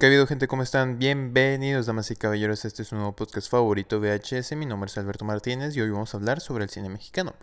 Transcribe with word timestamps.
¿Qué 0.00 0.06
habido 0.06 0.26
gente? 0.26 0.48
¿Cómo 0.48 0.62
están? 0.62 0.98
Bienvenidos, 0.98 1.84
damas 1.84 2.10
y 2.10 2.16
caballeros. 2.16 2.64
Este 2.64 2.80
es 2.80 2.90
un 2.90 3.00
nuevo 3.00 3.14
podcast 3.14 3.50
favorito 3.50 4.00
VHS. 4.00 4.52
Mi 4.56 4.64
nombre 4.64 4.88
es 4.88 4.96
Alberto 4.96 5.26
Martínez 5.26 5.76
y 5.76 5.82
hoy 5.82 5.90
vamos 5.90 6.14
a 6.14 6.16
hablar 6.16 6.40
sobre 6.40 6.64
el 6.64 6.70
cine 6.70 6.88
mexicano. 6.88 7.34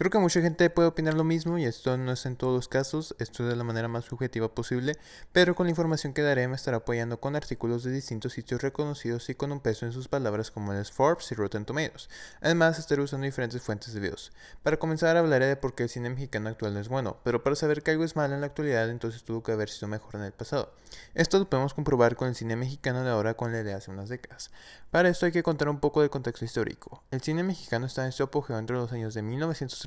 Creo 0.00 0.10
que 0.10 0.18
mucha 0.18 0.40
gente 0.40 0.70
puede 0.70 0.88
opinar 0.88 1.12
lo 1.12 1.24
mismo 1.24 1.58
y 1.58 1.66
esto 1.66 1.94
no 1.98 2.12
es 2.12 2.24
en 2.24 2.34
todos 2.34 2.54
los 2.54 2.68
casos, 2.68 3.14
esto 3.18 3.42
es 3.42 3.50
de 3.50 3.56
la 3.56 3.64
manera 3.64 3.86
más 3.86 4.06
subjetiva 4.06 4.48
posible, 4.48 4.96
pero 5.30 5.54
con 5.54 5.66
la 5.66 5.72
información 5.72 6.14
que 6.14 6.22
daré 6.22 6.48
me 6.48 6.56
estará 6.56 6.78
apoyando 6.78 7.20
con 7.20 7.36
artículos 7.36 7.82
de 7.82 7.92
distintos 7.92 8.32
sitios 8.32 8.62
reconocidos 8.62 9.28
y 9.28 9.34
con 9.34 9.52
un 9.52 9.60
peso 9.60 9.84
en 9.84 9.92
sus 9.92 10.08
palabras 10.08 10.50
como 10.50 10.72
el 10.72 10.86
Forbes 10.86 11.30
y 11.32 11.34
Rotten 11.34 11.66
Tomatoes. 11.66 12.08
Además, 12.40 12.78
estaré 12.78 13.02
usando 13.02 13.26
diferentes 13.26 13.60
fuentes 13.60 13.92
de 13.92 14.00
videos. 14.00 14.32
Para 14.62 14.78
comenzar 14.78 15.18
hablaré 15.18 15.44
de 15.44 15.56
por 15.56 15.74
qué 15.74 15.82
el 15.82 15.90
cine 15.90 16.08
mexicano 16.08 16.48
actual 16.48 16.72
no 16.72 16.80
es 16.80 16.88
bueno, 16.88 17.18
pero 17.22 17.42
para 17.42 17.54
saber 17.54 17.82
que 17.82 17.90
algo 17.90 18.04
es 18.04 18.16
malo 18.16 18.34
en 18.34 18.40
la 18.40 18.46
actualidad 18.46 18.88
entonces 18.88 19.22
tuvo 19.22 19.42
que 19.42 19.52
haber 19.52 19.68
sido 19.68 19.88
mejor 19.88 20.14
en 20.14 20.22
el 20.22 20.32
pasado. 20.32 20.72
Esto 21.14 21.38
lo 21.38 21.44
podemos 21.44 21.74
comprobar 21.74 22.16
con 22.16 22.28
el 22.28 22.34
cine 22.34 22.56
mexicano 22.56 23.04
de 23.04 23.10
ahora 23.10 23.34
con 23.34 23.54
el 23.54 23.66
de 23.66 23.74
hace 23.74 23.90
unas 23.90 24.08
décadas. 24.08 24.50
Para 24.90 25.10
esto 25.10 25.26
hay 25.26 25.32
que 25.32 25.42
contar 25.42 25.68
un 25.68 25.78
poco 25.78 26.00
del 26.00 26.10
contexto 26.10 26.44
histórico. 26.44 27.04
El 27.10 27.20
cine 27.20 27.42
mexicano 27.42 27.84
está 27.84 28.06
en 28.06 28.12
su 28.12 28.22
apogeo 28.22 28.58
entre 28.58 28.76
los 28.76 28.90
años 28.92 29.12
de 29.12 29.22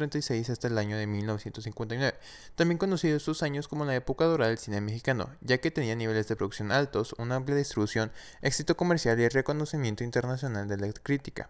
1936 0.03 0.49
hasta 0.49 0.67
el 0.67 0.77
año 0.77 0.98
de 0.98 1.07
1959, 1.07 2.17
también 2.55 2.77
conocido 2.77 3.17
estos 3.17 3.44
años 3.44 3.67
como 3.67 3.85
la 3.85 3.95
época 3.95 4.25
dorada 4.25 4.49
del 4.49 4.57
cine 4.57 4.81
mexicano, 4.81 5.30
ya 5.41 5.59
que 5.59 5.71
tenía 5.71 5.95
niveles 5.95 6.27
de 6.27 6.35
producción 6.35 6.71
altos, 6.71 7.16
una 7.17 7.35
amplia 7.35 7.55
distribución, 7.55 8.11
éxito 8.41 8.75
comercial 8.75 9.20
y 9.20 9.30
reconocimiento 9.30 10.03
internacional 10.03 10.67
de 10.67 10.77
la 10.77 10.91
crítica. 10.94 11.49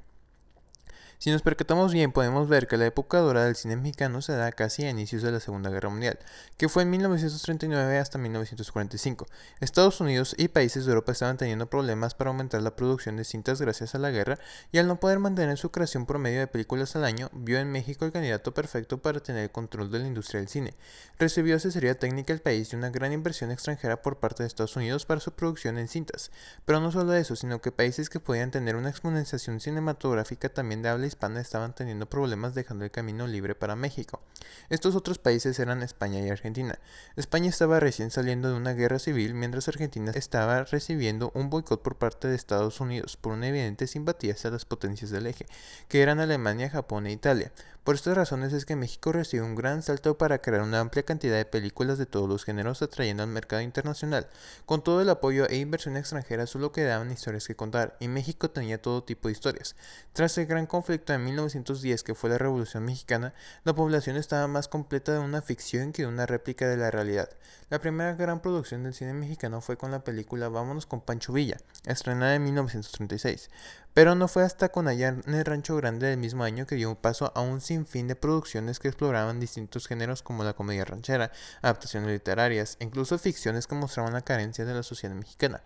Si 1.24 1.32
nos 1.32 1.42
percatamos 1.42 1.94
bien, 1.94 2.12
podemos 2.12 2.50
ver 2.50 2.68
que 2.68 2.76
la 2.76 2.86
época 2.86 3.20
dorada 3.20 3.46
del 3.46 3.56
cine 3.56 3.78
mexicano 3.78 4.22
se 4.22 4.34
da 4.34 4.52
casi 4.52 4.84
a 4.84 4.90
inicios 4.90 5.22
de 5.22 5.32
la 5.32 5.40
Segunda 5.40 5.70
Guerra 5.70 5.88
Mundial, 5.88 6.20
que 6.58 6.68
fue 6.68 6.84
en 6.84 6.90
1939 6.90 7.98
hasta 7.98 8.18
1945. 8.18 9.26
Estados 9.62 10.02
Unidos 10.02 10.36
y 10.38 10.50
países 10.50 10.84
de 10.84 10.92
Europa 10.92 11.14
estaban 11.14 11.38
teniendo 11.38 11.70
problemas 11.70 12.14
para 12.14 12.32
aumentar 12.32 12.62
la 12.62 12.76
producción 12.76 13.16
de 13.16 13.24
cintas 13.24 13.62
gracias 13.62 13.96
a 13.96 14.00
la 14.00 14.12
guerra, 14.12 14.38
y 14.74 14.80
al 14.80 14.88
no 14.88 15.00
poder 15.00 15.20
mantener 15.20 15.58
su 15.58 15.72
creación 15.72 16.06
por 16.06 16.20
medio 16.20 16.42
de 16.42 16.48
películas 16.48 16.94
al 16.98 17.06
año, 17.06 17.30
vio 17.32 17.58
en 17.58 17.72
México 17.72 18.04
el 18.04 18.12
candidato 18.12 18.54
perfecto 18.54 19.02
para 19.02 19.22
tener 19.22 19.44
el 19.44 19.50
control 19.50 19.92
de 19.92 20.00
la 20.00 20.08
industria 20.08 20.42
del 20.42 20.50
cine. 20.50 20.74
Recibió 21.20 21.56
asesoría 21.56 21.98
técnica 21.98 22.34
del 22.34 22.42
país 22.42 22.74
y 22.74 22.76
una 22.76 22.90
gran 22.90 23.14
inversión 23.14 23.50
extranjera 23.50 24.02
por 24.02 24.18
parte 24.18 24.44
de 24.44 24.48
Estados 24.48 24.76
Unidos 24.76 25.06
para 25.06 25.22
su 25.22 25.32
producción 25.32 25.78
en 25.78 25.88
cintas. 25.88 26.32
Pero 26.66 26.82
no 26.82 26.92
solo 26.92 27.14
eso, 27.14 27.38
sino 27.38 27.62
que 27.62 27.72
países 27.72 28.10
que 28.10 28.20
podían 28.20 28.52
tener 28.52 28.76
una 28.76 28.90
exponenciación 28.90 29.62
cinematográfica 29.62 30.50
también 30.50 30.82
de 30.82 30.90
habla 30.90 31.13
hispana 31.14 31.40
estaban 31.40 31.74
teniendo 31.74 32.10
problemas 32.10 32.56
dejando 32.56 32.84
el 32.84 32.92
camino 32.92 33.28
libre 33.28 33.56
para 33.56 33.76
México. 33.76 34.22
Estos 34.70 34.96
otros 34.96 35.20
países 35.20 35.60
eran 35.60 35.84
España 35.84 36.20
y 36.20 36.30
Argentina. 36.30 36.80
España 37.16 37.50
estaba 37.50 37.80
recién 37.80 38.12
saliendo 38.12 38.50
de 38.50 38.56
una 38.56 38.74
guerra 38.74 39.00
civil 39.00 39.34
mientras 39.34 39.68
Argentina 39.68 40.12
estaba 40.16 40.64
recibiendo 40.64 41.32
un 41.34 41.50
boicot 41.50 41.82
por 41.82 41.96
parte 41.96 42.28
de 42.28 42.36
Estados 42.36 42.80
Unidos 42.80 43.16
por 43.18 43.34
una 43.34 43.48
evidente 43.48 43.88
simpatía 43.88 44.34
hacia 44.34 44.52
las 44.52 44.66
potencias 44.66 45.12
del 45.12 45.28
eje, 45.28 45.46
que 45.88 46.02
eran 46.02 46.20
Alemania, 46.20 46.70
Japón 46.70 47.08
e 47.08 47.12
Italia. 47.12 47.52
Por 47.84 47.96
estas 47.96 48.16
razones 48.16 48.54
es 48.54 48.66
que 48.66 48.78
México 48.78 49.12
recibió 49.12 49.46
un 49.46 49.56
gran 49.56 49.82
salto 49.82 50.18
para 50.18 50.38
crear 50.38 50.62
una 50.62 50.80
amplia 50.80 51.04
cantidad 51.04 51.36
de 51.36 51.44
películas 51.44 51.98
de 51.98 52.06
todos 52.06 52.30
los 52.30 52.46
géneros 52.46 52.82
atrayendo 52.82 53.24
al 53.24 53.30
mercado 53.30 53.62
internacional. 53.62 54.30
Con 54.66 54.82
todo 54.86 55.02
el 55.02 55.10
apoyo 55.10 55.50
e 55.50 55.58
inversión 55.58 55.98
extranjera 55.98 56.48
solo 56.48 56.72
quedaban 56.72 57.12
historias 57.12 57.46
que 57.46 57.58
contar 57.58 57.98
y 58.00 58.08
México 58.08 58.50
tenía 58.50 58.82
todo 58.82 59.04
tipo 59.04 59.28
de 59.28 59.34
historias. 59.34 59.76
Tras 60.14 60.38
el 60.38 60.46
gran 60.46 60.66
conflicto 60.66 60.93
de 60.98 61.18
1910 61.18 62.04
que 62.04 62.14
fue 62.14 62.30
la 62.30 62.38
Revolución 62.38 62.86
Mexicana, 62.86 63.34
la 63.64 63.74
población 63.74 64.16
estaba 64.16 64.48
más 64.48 64.68
completa 64.68 65.12
de 65.12 65.20
una 65.20 65.42
ficción 65.42 65.92
que 65.92 66.04
de 66.04 66.08
una 66.08 66.26
réplica 66.26 66.68
de 66.68 66.78
la 66.78 66.92
realidad. 66.92 67.30
La 67.70 67.80
primera 67.80 68.14
gran 68.14 68.42
producción 68.42 68.84
del 68.84 68.94
cine 68.94 69.14
mexicano 69.14 69.60
fue 69.60 69.78
con 69.78 69.90
la 69.90 70.04
película 70.04 70.50
Vámonos 70.50 70.86
con 70.86 71.02
Pancho 71.02 71.34
Villa, 71.34 71.58
estrenada 71.86 72.36
en 72.36 72.44
1936. 72.44 73.50
Pero 73.96 74.14
no 74.14 74.28
fue 74.28 74.44
hasta 74.44 74.70
con 74.70 74.88
Allá 74.88 75.08
en 75.10 75.34
el 75.34 75.44
Rancho 75.44 75.76
Grande 75.76 76.08
del 76.08 76.20
mismo 76.20 76.44
año 76.44 76.68
que 76.68 76.76
dio 76.76 76.90
un 76.92 76.96
paso 76.96 77.32
a 77.36 77.42
un 77.42 77.62
sinfín 77.62 78.08
de 78.08 78.16
producciones 78.16 78.80
que 78.80 78.90
exploraban 78.90 79.40
distintos 79.40 79.88
géneros 79.88 80.22
como 80.22 80.44
la 80.44 80.54
comedia 80.54 80.86
ranchera, 80.86 81.32
adaptaciones 81.64 82.12
literarias 82.12 82.78
e 82.80 82.84
incluso 82.84 83.18
ficciones 83.18 83.66
que 83.66 83.76
mostraban 83.76 84.14
la 84.14 84.22
carencia 84.22 84.66
de 84.66 84.74
la 84.76 84.84
sociedad 84.84 85.16
mexicana. 85.16 85.64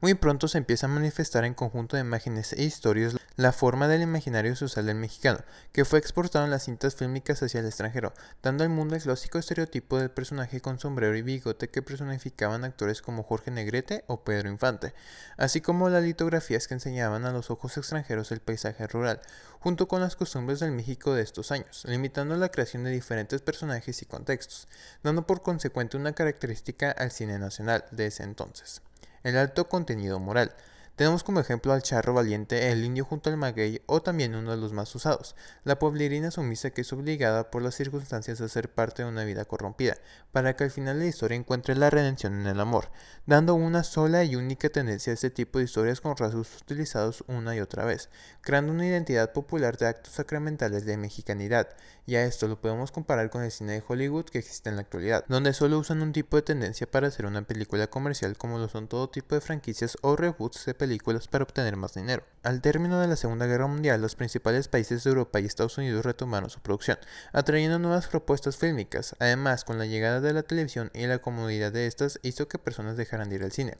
Muy 0.00 0.14
pronto 0.14 0.46
se 0.46 0.58
empieza 0.58 0.86
a 0.86 0.90
manifestar 0.90 1.44
en 1.44 1.54
conjunto 1.54 1.96
de 1.96 2.02
imágenes 2.02 2.52
e 2.52 2.62
historias 2.62 3.16
la 3.34 3.52
forma 3.52 3.88
del 3.88 4.02
imaginario 4.02 4.54
social 4.54 4.86
del 4.86 4.96
mexicano, 4.96 5.40
que 5.72 5.84
fue 5.84 5.98
exportado 5.98 6.44
en 6.44 6.52
las 6.52 6.64
cintas 6.64 6.94
fílmicas 6.94 7.42
hacia 7.42 7.60
el 7.60 7.66
extranjero, 7.66 8.12
dando 8.42 8.62
al 8.62 8.70
mundo 8.70 8.94
el 8.94 9.02
clásico 9.02 9.38
estereotipo 9.38 9.98
del 9.98 10.10
personaje 10.10 10.60
con 10.60 10.78
sombrero 10.78 11.16
y 11.16 11.22
bigote 11.22 11.68
que 11.68 11.82
personificaban 11.82 12.64
actores 12.64 13.02
como 13.02 13.24
Jorge 13.24 13.50
Negrete 13.50 14.04
o 14.06 14.22
Pedro 14.22 14.48
Infante, 14.48 14.94
así 15.36 15.60
como 15.60 15.88
las 15.88 16.04
litografías 16.04 16.68
que 16.68 16.74
enseñaban 16.74 17.26
a 17.26 17.32
los 17.32 17.50
ojos 17.50 17.76
extranjeros 17.76 18.30
el 18.30 18.40
paisaje 18.40 18.86
rural, 18.86 19.20
junto 19.58 19.88
con 19.88 20.00
las 20.00 20.14
costumbres 20.14 20.60
del 20.60 20.70
México 20.70 21.12
de 21.12 21.22
estos 21.22 21.50
años, 21.50 21.84
limitando 21.86 22.36
la 22.36 22.50
creación 22.50 22.84
de 22.84 22.90
diferentes 22.90 23.40
personajes 23.42 24.00
y 24.02 24.06
contextos, 24.06 24.68
dando 25.02 25.26
por 25.26 25.42
consecuente 25.42 25.96
una 25.96 26.12
característica 26.12 26.92
al 26.92 27.10
cine 27.10 27.38
nacional 27.38 27.84
de 27.90 28.06
ese 28.06 28.22
entonces 28.22 28.82
el 29.22 29.36
alto 29.36 29.68
contenido 29.68 30.18
moral. 30.18 30.52
Tenemos 30.98 31.22
como 31.22 31.38
ejemplo 31.38 31.72
al 31.72 31.84
charro 31.84 32.12
valiente, 32.12 32.72
el 32.72 32.84
indio 32.84 33.04
junto 33.04 33.30
al 33.30 33.36
maguey 33.36 33.80
o 33.86 34.02
también 34.02 34.34
uno 34.34 34.50
de 34.50 34.56
los 34.56 34.72
más 34.72 34.92
usados, 34.96 35.36
la 35.62 35.78
pueblerina 35.78 36.32
sumisa 36.32 36.70
que 36.70 36.80
es 36.80 36.92
obligada 36.92 37.52
por 37.52 37.62
las 37.62 37.76
circunstancias 37.76 38.40
a 38.40 38.48
ser 38.48 38.68
parte 38.68 39.04
de 39.04 39.08
una 39.08 39.22
vida 39.22 39.44
corrompida, 39.44 39.96
para 40.32 40.56
que 40.56 40.64
al 40.64 40.72
final 40.72 40.98
de 40.98 41.04
la 41.04 41.10
historia 41.10 41.36
encuentre 41.36 41.76
la 41.76 41.88
redención 41.88 42.40
en 42.40 42.48
el 42.48 42.58
amor, 42.58 42.90
dando 43.26 43.54
una 43.54 43.84
sola 43.84 44.24
y 44.24 44.34
única 44.34 44.70
tendencia 44.70 45.12
a 45.12 45.14
este 45.14 45.30
tipo 45.30 45.60
de 45.60 45.66
historias 45.66 46.00
con 46.00 46.16
rasgos 46.16 46.48
utilizados 46.60 47.22
una 47.28 47.54
y 47.54 47.60
otra 47.60 47.84
vez, 47.84 48.08
creando 48.40 48.72
una 48.72 48.84
identidad 48.84 49.32
popular 49.32 49.76
de 49.76 49.86
actos 49.86 50.14
sacramentales 50.14 50.84
de 50.84 50.96
mexicanidad, 50.96 51.68
y 52.06 52.16
a 52.16 52.24
esto 52.24 52.48
lo 52.48 52.60
podemos 52.60 52.90
comparar 52.90 53.30
con 53.30 53.44
el 53.44 53.52
cine 53.52 53.74
de 53.74 53.84
Hollywood 53.86 54.24
que 54.24 54.38
existe 54.38 54.68
en 54.68 54.74
la 54.74 54.82
actualidad, 54.82 55.24
donde 55.28 55.52
solo 55.52 55.78
usan 55.78 56.02
un 56.02 56.12
tipo 56.12 56.34
de 56.34 56.42
tendencia 56.42 56.90
para 56.90 57.06
hacer 57.06 57.24
una 57.24 57.42
película 57.42 57.86
comercial 57.86 58.36
como 58.36 58.58
lo 58.58 58.68
son 58.68 58.88
todo 58.88 59.10
tipo 59.10 59.36
de 59.36 59.40
franquicias 59.40 59.96
o 60.00 60.16
reboots 60.16 60.64
de 60.64 60.74
películas 60.74 60.87
películas 60.88 61.28
para 61.28 61.44
obtener 61.44 61.76
más 61.76 61.92
dinero. 61.92 62.24
Al 62.42 62.62
término 62.62 62.98
de 62.98 63.08
la 63.08 63.16
Segunda 63.16 63.44
Guerra 63.44 63.66
Mundial, 63.66 64.00
los 64.00 64.14
principales 64.14 64.68
países 64.68 65.04
de 65.04 65.10
Europa 65.10 65.38
y 65.38 65.44
Estados 65.44 65.76
Unidos 65.76 66.02
retomaron 66.02 66.48
su 66.48 66.60
producción, 66.60 66.96
atrayendo 67.34 67.78
nuevas 67.78 68.06
propuestas 68.06 68.56
fílmicas. 68.56 69.14
Además, 69.18 69.64
con 69.64 69.76
la 69.76 69.84
llegada 69.84 70.22
de 70.22 70.32
la 70.32 70.42
televisión 70.42 70.90
y 70.94 71.06
la 71.06 71.18
comodidad 71.18 71.72
de 71.72 71.86
estas, 71.86 72.20
hizo 72.22 72.48
que 72.48 72.58
personas 72.58 72.96
dejaran 72.96 73.28
de 73.28 73.36
ir 73.36 73.42
al 73.42 73.52
cine. 73.52 73.76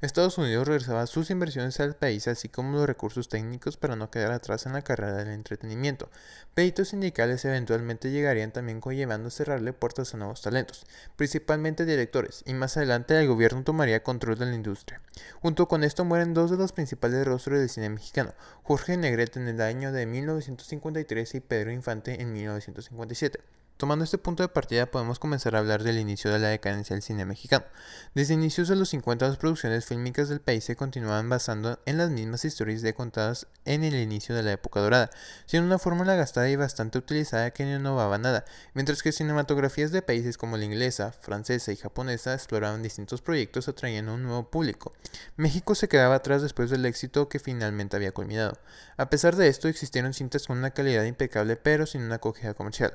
Estados 0.00 0.36
Unidos 0.36 0.66
regresaba 0.66 1.06
sus 1.06 1.30
inversiones 1.30 1.78
al 1.78 1.94
país, 1.94 2.26
así 2.26 2.48
como 2.48 2.76
los 2.76 2.88
recursos 2.88 3.28
técnicos 3.28 3.76
para 3.76 3.94
no 3.94 4.10
quedar 4.10 4.32
atrás 4.32 4.66
en 4.66 4.72
la 4.72 4.82
carrera 4.82 5.12
del 5.12 5.28
entretenimiento. 5.28 6.10
Peditos 6.54 6.88
sindicales 6.88 7.44
eventualmente 7.44 8.10
llegarían 8.10 8.50
también 8.50 8.80
conllevando 8.80 9.30
cerrarle 9.30 9.72
puertas 9.72 10.12
a 10.12 10.16
nuevos 10.16 10.42
talentos, 10.42 10.86
principalmente 11.14 11.84
directores, 11.84 12.42
y 12.46 12.54
más 12.54 12.76
adelante 12.76 13.16
el 13.16 13.28
gobierno 13.28 13.62
tomaría 13.62 14.02
control 14.02 14.38
de 14.38 14.46
la 14.46 14.54
industria. 14.56 15.00
Junto 15.40 15.68
con 15.68 15.84
esto 15.84 16.04
mueren 16.04 16.34
dos 16.34 16.47
de 16.50 16.56
los 16.56 16.72
principales 16.72 17.26
rostros 17.26 17.58
del 17.58 17.68
cine 17.68 17.90
mexicano, 17.90 18.34
Jorge 18.62 18.96
Negrete 18.96 19.40
en 19.40 19.48
el 19.48 19.60
año 19.60 19.92
de 19.92 20.06
1953 20.06 21.34
y 21.34 21.40
Pedro 21.40 21.72
Infante 21.72 22.20
en 22.20 22.32
1957. 22.32 23.40
Tomando 23.78 24.04
este 24.04 24.18
punto 24.18 24.42
de 24.42 24.48
partida 24.48 24.90
podemos 24.90 25.20
comenzar 25.20 25.54
a 25.54 25.60
hablar 25.60 25.84
del 25.84 26.00
inicio 26.00 26.32
de 26.32 26.40
la 26.40 26.48
decadencia 26.48 26.96
del 26.96 27.02
cine 27.04 27.24
mexicano. 27.24 27.64
Desde 28.12 28.34
inicios 28.34 28.66
de 28.66 28.74
los 28.74 28.88
50 28.88 29.28
las 29.28 29.36
producciones 29.36 29.86
fílmicas 29.86 30.28
del 30.28 30.40
país 30.40 30.64
se 30.64 30.74
continuaban 30.74 31.28
basando 31.28 31.78
en 31.86 31.96
las 31.96 32.10
mismas 32.10 32.44
historias 32.44 32.82
de 32.82 32.92
contadas 32.92 33.46
en 33.66 33.84
el 33.84 33.94
inicio 33.94 34.34
de 34.34 34.42
la 34.42 34.50
época 34.50 34.80
dorada, 34.80 35.10
siendo 35.46 35.68
una 35.68 35.78
fórmula 35.78 36.16
gastada 36.16 36.50
y 36.50 36.56
bastante 36.56 36.98
utilizada 36.98 37.52
que 37.52 37.64
no 37.64 37.76
innovaba 37.76 38.18
nada, 38.18 38.44
mientras 38.74 39.00
que 39.00 39.12
cinematografías 39.12 39.92
de 39.92 40.02
países 40.02 40.38
como 40.38 40.56
la 40.56 40.64
inglesa, 40.64 41.12
francesa 41.12 41.70
y 41.70 41.76
japonesa 41.76 42.34
exploraban 42.34 42.82
distintos 42.82 43.22
proyectos 43.22 43.68
atrayendo 43.68 44.12
un 44.12 44.24
nuevo 44.24 44.50
público. 44.50 44.92
México 45.36 45.76
se 45.76 45.86
quedaba 45.86 46.16
atrás 46.16 46.42
después 46.42 46.68
del 46.70 46.84
éxito 46.84 47.28
que 47.28 47.38
finalmente 47.38 47.94
había 47.94 48.10
culminado. 48.10 48.58
A 48.96 49.08
pesar 49.08 49.36
de 49.36 49.46
esto 49.46 49.68
existieron 49.68 50.14
cintas 50.14 50.48
con 50.48 50.58
una 50.58 50.72
calidad 50.72 51.04
impecable 51.04 51.54
pero 51.54 51.86
sin 51.86 52.02
una 52.02 52.16
acogida 52.16 52.54
comercial 52.54 52.92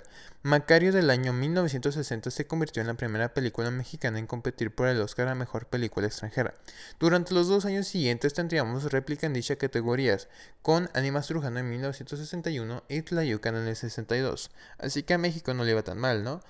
del 0.73 1.11
año 1.11 1.33
1960 1.33 2.31
se 2.31 2.47
convirtió 2.47 2.81
en 2.81 2.87
la 2.87 2.95
primera 2.95 3.35
película 3.35 3.69
mexicana 3.69 4.17
en 4.17 4.25
competir 4.25 4.73
por 4.73 4.87
el 4.87 4.99
Oscar 5.01 5.27
a 5.27 5.35
Mejor 5.35 5.67
Película 5.67 6.07
Extranjera. 6.07 6.55
Durante 6.99 7.35
los 7.35 7.47
dos 7.47 7.65
años 7.65 7.87
siguientes 7.87 8.33
tendríamos 8.33 8.91
réplica 8.91 9.27
en 9.27 9.33
dichas 9.33 9.57
categorías, 9.57 10.29
con 10.63 10.89
Animas 10.95 11.27
Trujano 11.27 11.59
en 11.59 11.69
1961 11.69 12.85
y 12.89 13.03
Tlayucan 13.03 13.55
en 13.55 13.67
el 13.67 13.75
62. 13.75 14.49
Así 14.79 15.03
que 15.03 15.13
a 15.13 15.19
México 15.19 15.53
no 15.53 15.63
le 15.63 15.71
iba 15.71 15.83
tan 15.83 15.99
mal, 15.99 16.23
¿no? 16.23 16.41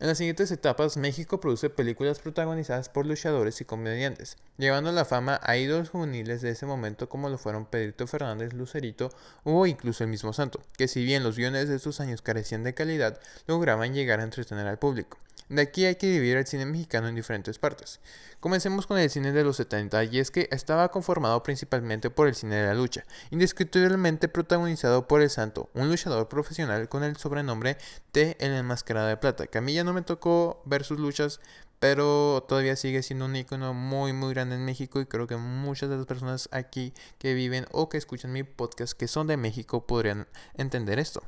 En 0.00 0.06
las 0.06 0.16
siguientes 0.16 0.50
etapas, 0.50 0.96
México 0.96 1.40
produce 1.40 1.68
películas 1.68 2.20
protagonizadas 2.20 2.88
por 2.88 3.04
luchadores 3.04 3.60
y 3.60 3.66
comediantes, 3.66 4.38
llevando 4.56 4.88
a 4.88 4.94
la 4.94 5.04
fama 5.04 5.38
a 5.42 5.58
ídolos 5.58 5.90
juveniles 5.90 6.40
de 6.40 6.48
ese 6.48 6.64
momento 6.64 7.10
como 7.10 7.28
lo 7.28 7.36
fueron 7.36 7.66
Pedrito 7.66 8.06
Fernández, 8.06 8.54
Lucerito 8.54 9.10
o 9.44 9.66
incluso 9.66 10.02
el 10.02 10.08
mismo 10.08 10.32
Santo, 10.32 10.62
que 10.78 10.88
si 10.88 11.04
bien 11.04 11.22
los 11.22 11.36
guiones 11.36 11.68
de 11.68 11.76
esos 11.76 12.00
años 12.00 12.22
carecían 12.22 12.64
de 12.64 12.72
calidad, 12.72 13.20
lograban 13.46 13.92
llegar 13.92 14.20
a 14.20 14.24
entretener 14.24 14.66
al 14.66 14.78
público. 14.78 15.18
De 15.50 15.62
aquí 15.62 15.84
hay 15.84 15.96
que 15.96 16.06
dividir 16.06 16.36
el 16.36 16.46
cine 16.46 16.64
mexicano 16.64 17.08
en 17.08 17.16
diferentes 17.16 17.58
partes. 17.58 17.98
Comencemos 18.38 18.86
con 18.86 18.98
el 18.98 19.10
cine 19.10 19.32
de 19.32 19.42
los 19.42 19.56
70 19.56 20.04
y 20.04 20.20
es 20.20 20.30
que 20.30 20.48
estaba 20.52 20.92
conformado 20.92 21.42
principalmente 21.42 22.08
por 22.08 22.28
el 22.28 22.36
cine 22.36 22.54
de 22.54 22.68
la 22.68 22.74
lucha, 22.74 23.04
indiscutiblemente 23.32 24.28
protagonizado 24.28 25.08
por 25.08 25.22
El 25.22 25.28
Santo, 25.28 25.68
un 25.74 25.88
luchador 25.88 26.28
profesional 26.28 26.88
con 26.88 27.02
el 27.02 27.16
sobrenombre 27.16 27.78
de 28.12 28.36
El 28.38 28.52
Enmascarado 28.52 29.08
de 29.08 29.16
Plata, 29.16 29.48
que 29.48 29.58
a 29.58 29.60
mí 29.60 29.74
ya 29.74 29.82
no 29.82 29.92
me 29.92 30.02
tocó 30.02 30.62
ver 30.66 30.84
sus 30.84 31.00
luchas, 31.00 31.40
pero 31.80 32.44
todavía 32.48 32.76
sigue 32.76 33.02
siendo 33.02 33.24
un 33.24 33.34
icono 33.34 33.74
muy 33.74 34.12
muy 34.12 34.32
grande 34.32 34.54
en 34.54 34.64
México 34.64 35.00
y 35.00 35.06
creo 35.06 35.26
que 35.26 35.36
muchas 35.36 35.90
de 35.90 35.96
las 35.96 36.06
personas 36.06 36.48
aquí 36.52 36.94
que 37.18 37.34
viven 37.34 37.66
o 37.72 37.88
que 37.88 37.98
escuchan 37.98 38.30
mi 38.30 38.44
podcast 38.44 38.92
que 38.92 39.08
son 39.08 39.26
de 39.26 39.36
México 39.36 39.84
podrían 39.84 40.28
entender 40.54 41.00
esto. 41.00 41.24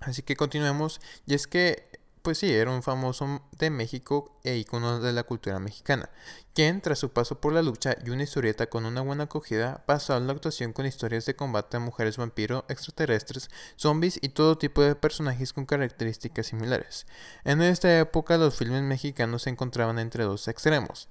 Así 0.00 0.22
que 0.22 0.36
continuemos 0.36 1.00
y 1.26 1.34
es 1.34 1.46
que 1.46 1.87
pues 2.28 2.36
sí, 2.36 2.52
era 2.52 2.70
un 2.70 2.82
famoso 2.82 3.40
de 3.52 3.70
México 3.70 4.38
e 4.44 4.58
ícono 4.58 5.00
de 5.00 5.14
la 5.14 5.22
cultura 5.22 5.58
mexicana, 5.60 6.10
quien, 6.52 6.82
tras 6.82 6.98
su 6.98 7.08
paso 7.08 7.40
por 7.40 7.54
la 7.54 7.62
lucha 7.62 7.96
y 8.04 8.10
una 8.10 8.22
historieta 8.22 8.66
con 8.66 8.84
una 8.84 9.00
buena 9.00 9.24
acogida, 9.24 9.82
pasó 9.86 10.12
a 10.12 10.20
la 10.20 10.34
actuación 10.34 10.74
con 10.74 10.84
historias 10.84 11.24
de 11.24 11.34
combate 11.34 11.78
a 11.78 11.80
mujeres 11.80 12.18
vampiro, 12.18 12.66
extraterrestres, 12.68 13.48
zombies 13.76 14.18
y 14.20 14.28
todo 14.28 14.58
tipo 14.58 14.82
de 14.82 14.94
personajes 14.94 15.54
con 15.54 15.64
características 15.64 16.48
similares. 16.48 17.06
En 17.44 17.62
esta 17.62 17.98
época 17.98 18.36
los 18.36 18.56
filmes 18.56 18.82
mexicanos 18.82 19.44
se 19.44 19.48
encontraban 19.48 19.98
entre 19.98 20.24
dos 20.24 20.48
extremos. 20.48 21.08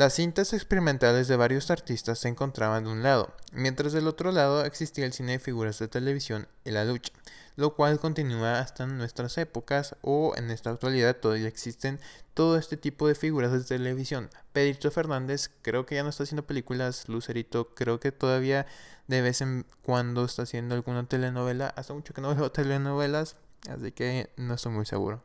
Las 0.00 0.14
cintas 0.14 0.54
experimentales 0.54 1.28
de 1.28 1.36
varios 1.36 1.70
artistas 1.70 2.18
se 2.18 2.28
encontraban 2.28 2.84
de 2.84 2.90
un 2.90 3.02
lado, 3.02 3.34
mientras 3.52 3.92
del 3.92 4.08
otro 4.08 4.32
lado 4.32 4.64
existía 4.64 5.04
el 5.04 5.12
cine 5.12 5.32
de 5.32 5.38
figuras 5.38 5.78
de 5.78 5.88
televisión 5.88 6.48
y 6.64 6.70
la 6.70 6.86
lucha 6.86 7.12
lo 7.56 7.74
cual 7.74 8.00
continúa 8.00 8.60
hasta 8.60 8.86
nuestras 8.86 9.36
épocas 9.36 9.96
o 10.00 10.32
en 10.38 10.50
esta 10.50 10.70
actualidad 10.70 11.18
todavía 11.18 11.48
existen 11.48 12.00
todo 12.32 12.56
este 12.56 12.78
tipo 12.78 13.08
de 13.08 13.14
figuras 13.14 13.52
de 13.52 13.62
televisión. 13.62 14.30
Pedrito 14.54 14.90
Fernández 14.90 15.50
creo 15.60 15.84
que 15.84 15.96
ya 15.96 16.02
no 16.02 16.08
está 16.08 16.22
haciendo 16.22 16.46
películas, 16.46 17.06
Lucerito 17.10 17.74
creo 17.74 18.00
que 18.00 18.10
todavía 18.10 18.66
de 19.06 19.20
vez 19.20 19.42
en 19.42 19.66
cuando 19.82 20.24
está 20.24 20.44
haciendo 20.44 20.76
alguna 20.76 21.06
telenovela, 21.06 21.74
hace 21.76 21.92
mucho 21.92 22.14
que 22.14 22.22
no 22.22 22.34
veo 22.34 22.50
telenovelas, 22.52 23.36
así 23.68 23.92
que 23.92 24.30
no 24.38 24.54
estoy 24.54 24.72
muy 24.72 24.86
seguro. 24.86 25.22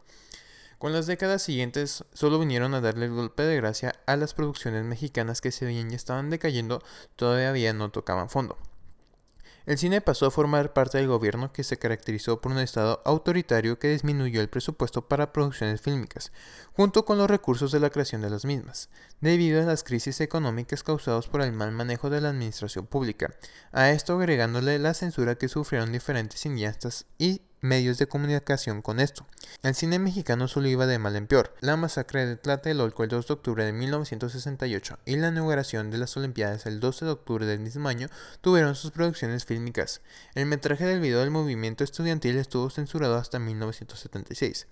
Con 0.78 0.92
las 0.92 1.08
décadas 1.08 1.42
siguientes 1.42 2.04
solo 2.14 2.38
vinieron 2.38 2.74
a 2.74 2.82
darle 2.82 3.06
el 3.06 3.14
golpe 3.14 3.44
de 3.44 3.56
gracia 3.56 3.94
a 4.06 4.18
las 4.18 4.34
producciones 4.34 4.84
mexicanas 4.84 5.40
que 5.42 5.52
se 5.52 5.66
bien 5.66 5.90
ya 5.90 5.96
estaban 5.96 6.30
decayendo, 6.30 6.82
todavía 7.16 7.74
no 7.74 7.92
tocaban 7.92 8.30
fondo. 8.30 8.58
El 9.66 9.80
cine 9.80 10.00
pasó 10.00 10.28
a 10.28 10.32
formar 10.32 10.74
parte 10.74 11.00
del 11.00 11.08
gobierno 11.08 11.52
que 11.52 11.64
se 11.64 11.78
caracterizó 11.78 12.40
por 12.40 12.52
un 12.52 12.60
estado 12.60 13.02
autoritario 13.04 13.80
que 13.80 13.88
disminuyó 13.88 14.40
el 14.40 14.50
presupuesto 14.50 15.08
para 15.08 15.34
producciones 15.34 15.82
fílmicas, 15.82 16.32
junto 16.74 17.04
con 17.04 17.18
los 17.18 17.28
recursos 17.28 17.72
de 17.72 17.80
la 17.80 17.90
creación 17.90 18.22
de 18.22 18.30
las 18.30 18.46
mismas, 18.46 18.90
debido 19.22 19.60
a 19.60 19.66
las 19.66 19.84
crisis 19.84 20.22
económicas 20.22 20.84
causadas 20.84 21.28
por 21.28 21.42
el 21.42 21.52
mal 21.52 21.72
manejo 21.72 22.12
de 22.12 22.22
la 22.22 22.30
administración 22.30 22.86
pública, 22.86 23.34
a 23.72 23.90
esto 23.90 24.20
agregándole 24.20 24.78
la 24.78 24.94
censura 24.94 25.34
que 25.34 25.50
sufrieron 25.50 25.92
diferentes 25.92 26.42
cineastas 26.42 27.08
y 27.18 27.42
medios 27.66 27.98
de 27.98 28.08
comunicación 28.08 28.82
con 28.82 29.00
esto. 29.00 29.26
El 29.64 29.76
cine 29.76 30.00
mexicano 30.00 30.48
solo 30.48 30.68
iba 30.68 30.86
de 30.86 31.00
mal 31.00 31.16
en 31.16 31.28
peor. 31.28 31.54
La 31.60 31.76
masacre 31.76 32.26
de 32.26 32.38
Tlatelolco 32.38 33.04
el 33.04 33.10
2 33.10 33.28
de 33.28 33.34
octubre 33.34 33.66
de 33.66 33.74
1968 33.74 35.00
y 35.06 35.18
la 35.18 35.30
inauguración 35.30 35.92
de 35.92 35.98
las 35.98 36.16
Olimpiadas 36.16 36.66
el 36.66 36.80
12 36.80 37.06
de 37.06 37.12
octubre 37.12 37.46
del 37.46 37.60
mismo 37.60 37.90
año 37.90 38.08
tuvieron 38.42 38.76
sus 38.76 38.92
producciones 38.92 39.46
fílmicas. 39.46 40.02
El 40.36 40.46
metraje 40.46 40.86
del 40.86 41.00
video 41.00 41.20
del 41.20 41.32
movimiento 41.32 41.84
estudiantil 41.84 42.38
estuvo 42.38 42.70
censurado 42.70 43.18
hasta 43.18 43.40
1976. 43.40 44.68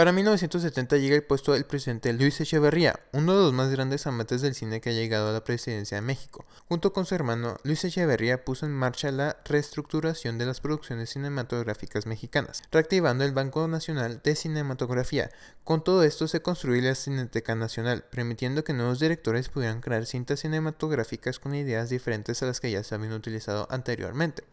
Para 0.00 0.12
1970 0.12 0.96
llega 0.96 1.14
el 1.14 1.24
puesto 1.24 1.52
del 1.52 1.66
presidente 1.66 2.14
Luis 2.14 2.40
Echeverría, 2.40 3.00
uno 3.12 3.36
de 3.36 3.42
los 3.42 3.52
más 3.52 3.68
grandes 3.68 4.06
amantes 4.06 4.40
del 4.40 4.54
cine 4.54 4.80
que 4.80 4.88
ha 4.88 4.92
llegado 4.94 5.28
a 5.28 5.32
la 5.34 5.44
presidencia 5.44 5.96
de 5.96 6.00
México. 6.00 6.46
Junto 6.70 6.94
con 6.94 7.04
su 7.04 7.14
hermano, 7.14 7.58
Luis 7.64 7.84
Echeverría 7.84 8.42
puso 8.42 8.64
en 8.64 8.72
marcha 8.72 9.10
la 9.10 9.36
reestructuración 9.44 10.38
de 10.38 10.46
las 10.46 10.62
producciones 10.62 11.10
cinematográficas 11.10 12.06
mexicanas, 12.06 12.62
reactivando 12.72 13.24
el 13.24 13.32
Banco 13.32 13.68
Nacional 13.68 14.22
de 14.24 14.36
Cinematografía. 14.36 15.28
Con 15.64 15.84
todo 15.84 16.02
esto 16.02 16.28
se 16.28 16.40
construyó 16.40 16.80
la 16.80 16.94
Cineteca 16.94 17.54
Nacional, 17.54 18.04
permitiendo 18.10 18.64
que 18.64 18.72
nuevos 18.72 19.00
directores 19.00 19.50
pudieran 19.50 19.82
crear 19.82 20.06
cintas 20.06 20.40
cinematográficas 20.40 21.38
con 21.38 21.54
ideas 21.54 21.90
diferentes 21.90 22.42
a 22.42 22.46
las 22.46 22.60
que 22.60 22.70
ya 22.70 22.82
se 22.82 22.94
habían 22.94 23.12
utilizado 23.12 23.68
anteriormente. 23.70 24.44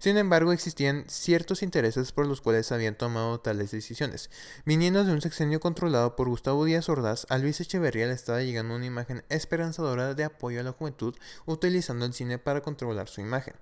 Sin 0.00 0.16
embargo, 0.16 0.52
existían 0.52 1.04
ciertos 1.06 1.62
intereses 1.62 2.10
por 2.10 2.26
los 2.26 2.40
cuales 2.40 2.72
habían 2.72 2.96
tomado 2.96 3.38
tales 3.38 3.70
decisiones. 3.70 4.30
Viniendo 4.64 4.95
de 5.04 5.12
un 5.12 5.20
sexenio 5.20 5.60
controlado 5.60 6.16
por 6.16 6.30
Gustavo 6.30 6.64
Díaz 6.64 6.88
Ordaz, 6.88 7.26
a 7.28 7.36
Luis 7.36 7.60
Echeverría 7.60 8.06
le 8.06 8.14
estaba 8.14 8.40
llegando 8.40 8.74
una 8.74 8.86
imagen 8.86 9.24
esperanzadora 9.28 10.14
de 10.14 10.24
apoyo 10.24 10.60
a 10.60 10.62
la 10.62 10.72
juventud 10.72 11.14
utilizando 11.44 12.06
el 12.06 12.14
cine 12.14 12.38
para 12.38 12.62
controlar 12.62 13.06
su 13.06 13.20
imagen. 13.20 13.52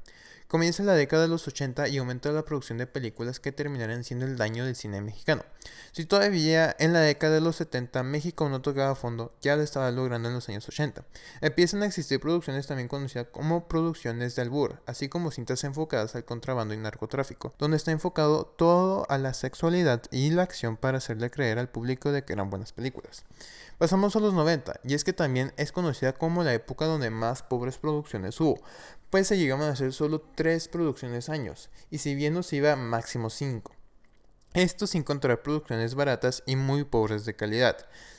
Comienza 0.48 0.82
la 0.82 0.92
década 0.92 1.22
de 1.22 1.28
los 1.28 1.48
80 1.48 1.88
y 1.88 1.96
aumenta 1.96 2.30
la 2.30 2.44
producción 2.44 2.78
de 2.78 2.86
películas 2.86 3.40
que 3.40 3.50
terminarán 3.50 4.04
siendo 4.04 4.26
el 4.26 4.36
daño 4.36 4.64
del 4.64 4.76
cine 4.76 5.00
mexicano. 5.00 5.42
Si 5.92 6.04
todavía 6.04 6.76
en 6.78 6.92
la 6.92 7.00
década 7.00 7.34
de 7.34 7.40
los 7.40 7.56
70 7.56 8.02
México 8.02 8.48
no 8.48 8.60
tocaba 8.60 8.94
fondo, 8.94 9.34
ya 9.40 9.56
lo 9.56 9.62
estaba 9.62 9.90
logrando 9.90 10.28
en 10.28 10.34
los 10.34 10.48
años 10.48 10.68
80. 10.68 11.04
Empiezan 11.40 11.82
a 11.82 11.86
existir 11.86 12.20
producciones 12.20 12.66
también 12.66 12.88
conocidas 12.88 13.26
como 13.32 13.68
producciones 13.68 14.36
de 14.36 14.42
albur, 14.42 14.82
así 14.86 15.08
como 15.08 15.30
cintas 15.30 15.64
enfocadas 15.64 16.14
al 16.14 16.24
contrabando 16.24 16.74
y 16.74 16.76
narcotráfico, 16.76 17.54
donde 17.58 17.78
está 17.78 17.90
enfocado 17.90 18.44
todo 18.44 19.06
a 19.08 19.18
la 19.18 19.34
sexualidad 19.34 20.02
y 20.10 20.30
la 20.30 20.42
acción 20.42 20.76
para 20.76 20.98
hacerle 20.98 21.30
creer 21.30 21.58
al 21.58 21.70
público 21.70 22.12
de 22.12 22.24
que 22.24 22.34
eran 22.34 22.50
buenas 22.50 22.72
películas. 22.72 23.24
Pasamos 23.78 24.14
a 24.14 24.20
los 24.20 24.34
90, 24.34 24.80
y 24.84 24.94
es 24.94 25.02
que 25.02 25.12
también 25.12 25.52
es 25.56 25.72
conocida 25.72 26.12
como 26.12 26.44
la 26.44 26.54
época 26.54 26.84
donde 26.84 27.10
más 27.10 27.42
pobres 27.42 27.76
producciones 27.78 28.40
hubo, 28.40 28.62
pues 29.14 29.28
se 29.28 29.38
llegaban 29.38 29.68
a 29.68 29.72
hacer 29.74 29.92
solo 29.92 30.22
3 30.34 30.66
producciones 30.66 31.28
años, 31.28 31.70
y 31.88 31.98
si 31.98 32.16
bien 32.16 32.34
nos 32.34 32.52
iba 32.52 32.74
máximo 32.74 33.30
5. 33.30 33.72
Esto 34.54 34.88
sin 34.88 35.02
encontrar 35.02 35.40
producciones 35.40 35.94
baratas 35.94 36.42
y 36.46 36.56
muy 36.56 36.82
pobres 36.82 37.24
de 37.24 37.36
calidad, 37.36 37.76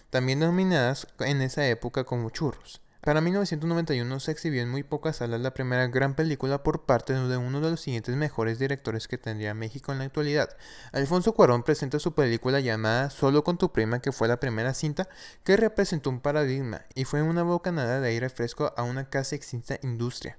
también 0.10 0.40
denominadas 0.40 1.06
en 1.20 1.42
esa 1.42 1.68
época 1.68 2.06
como 2.06 2.30
churros. 2.30 2.82
Para 3.02 3.20
1991 3.20 4.22
se 4.22 4.32
exhibió 4.32 4.62
en 4.62 4.70
muy 4.70 4.84
pocas 4.84 5.18
salas 5.18 5.42
la 5.42 5.54
primera 5.54 5.86
gran 5.88 6.16
película 6.16 6.64
por 6.64 6.86
parte 6.86 7.12
de 7.12 7.36
uno 7.36 7.60
de 7.60 7.72
los 7.72 7.82
siguientes 7.82 8.16
mejores 8.16 8.58
directores 8.58 9.10
que 9.10 9.18
tendría 9.18 9.54
México 9.54 9.92
en 9.92 10.00
la 10.00 10.06
actualidad. 10.06 10.56
Alfonso 10.94 11.34
Cuarón 11.34 11.64
presenta 11.64 12.00
su 12.00 12.14
película 12.14 12.62
llamada 12.62 13.10
Solo 13.10 13.44
con 13.44 13.58
tu 13.58 13.74
prima, 13.74 14.00
que 14.00 14.14
fue 14.14 14.30
la 14.30 14.40
primera 14.40 14.74
cinta 14.74 15.10
que 15.44 15.58
representó 15.58 16.10
un 16.10 16.22
paradigma 16.22 16.86
y 16.96 17.04
fue 17.04 17.22
una 17.22 17.44
bocanada 17.44 18.00
de 18.00 18.08
aire 18.08 18.30
fresco 18.30 18.74
a 18.78 18.84
una 18.84 19.10
casi 19.10 19.36
extinta 19.36 19.78
industria. 19.84 20.38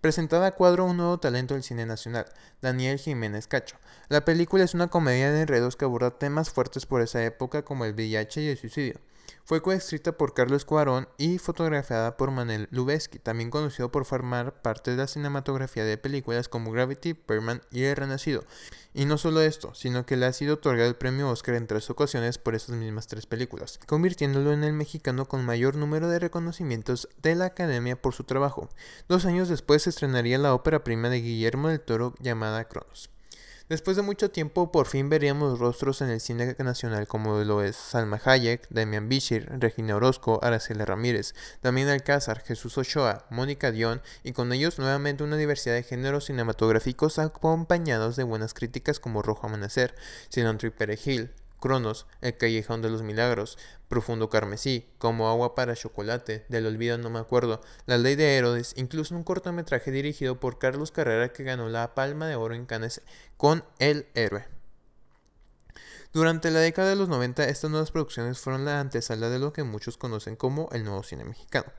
Presentaba 0.00 0.46
a 0.46 0.54
cuadro 0.54 0.84
un 0.84 0.98
nuevo 0.98 1.18
talento 1.18 1.54
del 1.54 1.62
cine 1.62 1.86
nacional, 1.86 2.26
Daniel 2.60 2.98
Jiménez 2.98 3.46
Cacho. 3.46 3.76
La 4.08 4.24
película 4.24 4.64
es 4.64 4.74
una 4.74 4.88
comedia 4.88 5.32
de 5.32 5.42
enredos 5.42 5.76
que 5.76 5.86
aborda 5.86 6.18
temas 6.18 6.50
fuertes 6.50 6.84
por 6.84 7.00
esa 7.00 7.24
época 7.24 7.64
como 7.64 7.84
el 7.84 7.94
VIH 7.94 8.42
y 8.42 8.48
el 8.48 8.58
suicidio. 8.58 9.00
Fue 9.44 9.60
coescrita 9.60 10.12
por 10.12 10.32
Carlos 10.32 10.64
Cuarón 10.64 11.06
y 11.18 11.38
fotografiada 11.38 12.16
por 12.16 12.30
Manuel 12.30 12.66
Lubezki, 12.70 13.18
también 13.18 13.50
conocido 13.50 13.92
por 13.92 14.04
formar 14.06 14.62
parte 14.62 14.92
de 14.92 14.96
la 14.96 15.06
cinematografía 15.06 15.84
de 15.84 15.98
películas 15.98 16.48
como 16.48 16.72
Gravity, 16.72 17.14
Perman 17.14 17.60
y 17.70 17.84
El 17.84 17.96
Renacido. 17.96 18.44
Y 18.94 19.04
no 19.04 19.18
solo 19.18 19.42
esto, 19.42 19.74
sino 19.74 20.06
que 20.06 20.16
le 20.16 20.26
ha 20.26 20.32
sido 20.32 20.54
otorgado 20.54 20.88
el 20.88 20.96
premio 20.96 21.28
Oscar 21.28 21.56
en 21.56 21.66
tres 21.66 21.90
ocasiones 21.90 22.38
por 22.38 22.54
esas 22.54 22.76
mismas 22.76 23.06
tres 23.06 23.26
películas, 23.26 23.78
convirtiéndolo 23.86 24.52
en 24.52 24.64
el 24.64 24.72
mexicano 24.72 25.26
con 25.26 25.44
mayor 25.44 25.76
número 25.76 26.08
de 26.08 26.20
reconocimientos 26.20 27.08
de 27.22 27.34
la 27.34 27.46
Academia 27.46 28.00
por 28.00 28.14
su 28.14 28.24
trabajo. 28.24 28.68
Dos 29.08 29.26
años 29.26 29.48
después 29.48 29.82
se 29.82 29.90
estrenaría 29.90 30.38
la 30.38 30.54
ópera 30.54 30.84
prima 30.84 31.10
de 31.10 31.20
Guillermo 31.20 31.68
del 31.68 31.80
Toro 31.80 32.14
llamada 32.20 32.64
Cronos. 32.64 33.13
Después 33.66 33.96
de 33.96 34.02
mucho 34.02 34.30
tiempo, 34.30 34.70
por 34.70 34.86
fin 34.86 35.08
veríamos 35.08 35.58
rostros 35.58 36.02
en 36.02 36.10
el 36.10 36.20
cine 36.20 36.54
nacional 36.58 37.08
como 37.08 37.38
lo 37.44 37.62
es 37.62 37.76
Salma 37.76 38.20
Hayek, 38.22 38.68
Damian 38.68 39.08
Bichir, 39.08 39.48
Regina 39.58 39.96
Orozco, 39.96 40.38
Araceli 40.42 40.84
Ramírez, 40.84 41.34
Damián 41.62 41.88
Alcázar, 41.88 42.42
Jesús 42.42 42.76
Ochoa, 42.76 43.24
Mónica 43.30 43.72
Dion 43.72 44.02
y 44.22 44.32
con 44.32 44.52
ellos 44.52 44.78
nuevamente 44.78 45.24
una 45.24 45.38
diversidad 45.38 45.76
de 45.76 45.82
géneros 45.82 46.26
cinematográficos 46.26 47.18
acompañados 47.18 48.16
de 48.16 48.24
buenas 48.24 48.52
críticas 48.52 49.00
como 49.00 49.22
Rojo 49.22 49.46
Amanecer, 49.46 49.94
Cilantro 50.30 50.68
y 50.68 50.70
Cronos, 51.64 52.06
El 52.20 52.36
Callejón 52.36 52.82
de 52.82 52.90
los 52.90 53.02
Milagros, 53.02 53.56
Profundo 53.88 54.28
Carmesí, 54.28 54.86
Como 54.98 55.30
Agua 55.30 55.54
para 55.54 55.74
Chocolate, 55.74 56.44
Del 56.50 56.66
Olvido 56.66 56.98
No 56.98 57.08
Me 57.08 57.18
Acuerdo, 57.18 57.62
La 57.86 57.96
Ley 57.96 58.16
de 58.16 58.36
Herodes, 58.36 58.74
incluso 58.76 59.14
un 59.14 59.24
cortometraje 59.24 59.90
dirigido 59.90 60.38
por 60.38 60.58
Carlos 60.58 60.92
Carrera 60.92 61.32
que 61.32 61.42
ganó 61.42 61.70
la 61.70 61.94
Palma 61.94 62.26
de 62.26 62.36
Oro 62.36 62.54
en 62.54 62.66
Cannes 62.66 63.00
con 63.38 63.64
El 63.78 64.06
Héroe. 64.12 64.44
Durante 66.12 66.50
la 66.50 66.60
década 66.60 66.90
de 66.90 66.96
los 66.96 67.08
90, 67.08 67.48
estas 67.48 67.70
nuevas 67.70 67.90
producciones 67.92 68.38
fueron 68.38 68.66
la 68.66 68.80
antesala 68.80 69.30
de 69.30 69.38
lo 69.38 69.54
que 69.54 69.62
muchos 69.62 69.96
conocen 69.96 70.36
como 70.36 70.68
el 70.72 70.84
nuevo 70.84 71.02
cine 71.02 71.24
mexicano. 71.24 71.72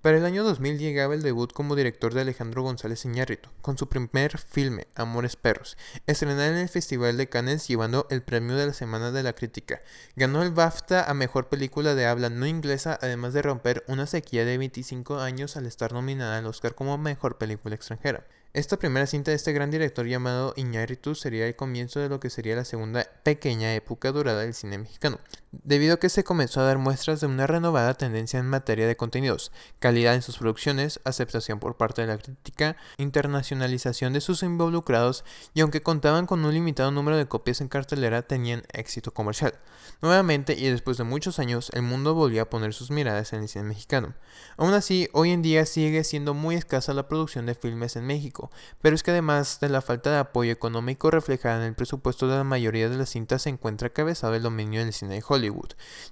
Para 0.00 0.16
el 0.16 0.24
año 0.24 0.44
2000 0.44 0.78
llegaba 0.78 1.14
el 1.14 1.22
debut 1.22 1.52
como 1.52 1.74
director 1.74 2.14
de 2.14 2.20
Alejandro 2.20 2.62
González 2.62 3.04
Iñárritu, 3.04 3.48
con 3.60 3.76
su 3.76 3.88
primer 3.88 4.38
filme, 4.38 4.86
Amores 4.94 5.34
Perros, 5.34 5.76
estrenado 6.06 6.44
en 6.44 6.54
el 6.54 6.68
Festival 6.68 7.16
de 7.16 7.28
Cannes 7.28 7.66
llevando 7.66 8.06
el 8.08 8.22
premio 8.22 8.54
de 8.54 8.66
la 8.68 8.74
Semana 8.74 9.10
de 9.10 9.24
la 9.24 9.32
Crítica. 9.32 9.82
Ganó 10.14 10.44
el 10.44 10.52
BAFTA 10.52 11.10
a 11.10 11.14
Mejor 11.14 11.48
Película 11.48 11.96
de 11.96 12.06
Habla 12.06 12.30
No 12.30 12.46
Inglesa, 12.46 12.96
además 13.02 13.32
de 13.32 13.42
romper 13.42 13.82
una 13.88 14.06
sequía 14.06 14.44
de 14.44 14.56
25 14.56 15.18
años 15.18 15.56
al 15.56 15.66
estar 15.66 15.92
nominada 15.92 16.38
al 16.38 16.46
Oscar 16.46 16.76
como 16.76 16.96
Mejor 16.96 17.36
Película 17.36 17.74
Extranjera. 17.74 18.24
Esta 18.54 18.78
primera 18.78 19.06
cinta 19.06 19.30
de 19.30 19.36
este 19.36 19.52
gran 19.52 19.70
director 19.70 20.06
llamado 20.06 20.54
Iñárritu 20.56 21.14
sería 21.14 21.46
el 21.46 21.54
comienzo 21.54 22.00
de 22.00 22.08
lo 22.08 22.18
que 22.18 22.30
sería 22.30 22.56
la 22.56 22.64
segunda 22.64 23.06
pequeña 23.22 23.74
época 23.74 24.10
dorada 24.10 24.40
del 24.40 24.54
cine 24.54 24.78
mexicano, 24.78 25.18
debido 25.52 25.94
a 25.94 25.98
que 25.98 26.08
se 26.08 26.24
comenzó 26.24 26.60
a 26.60 26.64
dar 26.64 26.78
muestras 26.78 27.20
de 27.20 27.26
una 27.26 27.46
renovada 27.46 27.94
tendencia 27.94 28.38
en 28.38 28.46
materia 28.46 28.86
de 28.86 28.96
contenidos, 28.96 29.52
calidad 29.78 30.14
en 30.14 30.22
sus 30.22 30.38
producciones, 30.38 31.00
aceptación 31.04 31.58
por 31.58 31.76
parte 31.76 32.02
de 32.02 32.08
la 32.08 32.18
crítica, 32.18 32.76
internacionalización 32.98 34.12
de 34.12 34.20
sus 34.20 34.42
involucrados 34.42 35.24
y 35.54 35.60
aunque 35.60 35.82
contaban 35.82 36.26
con 36.26 36.44
un 36.44 36.52
limitado 36.52 36.90
número 36.90 37.16
de 37.16 37.26
copias 37.26 37.60
en 37.60 37.68
cartelera 37.68 38.22
tenían 38.22 38.64
éxito 38.72 39.12
comercial. 39.12 39.54
Nuevamente 40.02 40.54
y 40.54 40.68
después 40.68 40.98
de 40.98 41.04
muchos 41.04 41.38
años 41.38 41.70
el 41.74 41.82
mundo 41.82 42.14
volvió 42.14 42.42
a 42.42 42.50
poner 42.50 42.74
sus 42.74 42.90
miradas 42.90 43.32
en 43.32 43.42
el 43.42 43.48
cine 43.48 43.64
mexicano. 43.64 44.14
Aún 44.56 44.74
así, 44.74 45.08
hoy 45.12 45.30
en 45.30 45.42
día 45.42 45.64
sigue 45.66 46.04
siendo 46.04 46.34
muy 46.34 46.56
escasa 46.56 46.92
la 46.92 47.08
producción 47.08 47.46
de 47.46 47.54
filmes 47.54 47.96
en 47.96 48.06
México, 48.06 48.50
pero 48.82 48.94
es 48.94 49.02
que 49.02 49.12
además 49.12 49.60
de 49.60 49.68
la 49.68 49.82
falta 49.82 50.10
de 50.10 50.18
apoyo 50.18 50.52
económico 50.52 51.10
reflejada 51.10 51.56
en 51.58 51.68
el 51.68 51.74
presupuesto 51.74 52.28
de 52.28 52.36
la 52.36 52.44
mayoría 52.44 52.88
de 52.88 52.96
las 52.96 53.10
cintas 53.10 53.42
se 53.42 53.50
encuentra 53.50 53.90
cabezado 53.90 54.34
el 54.34 54.42
dominio 54.42 54.80
del 54.80 54.92
cine 54.92 55.14
de 55.14 55.24
Hollywood. 55.26 55.37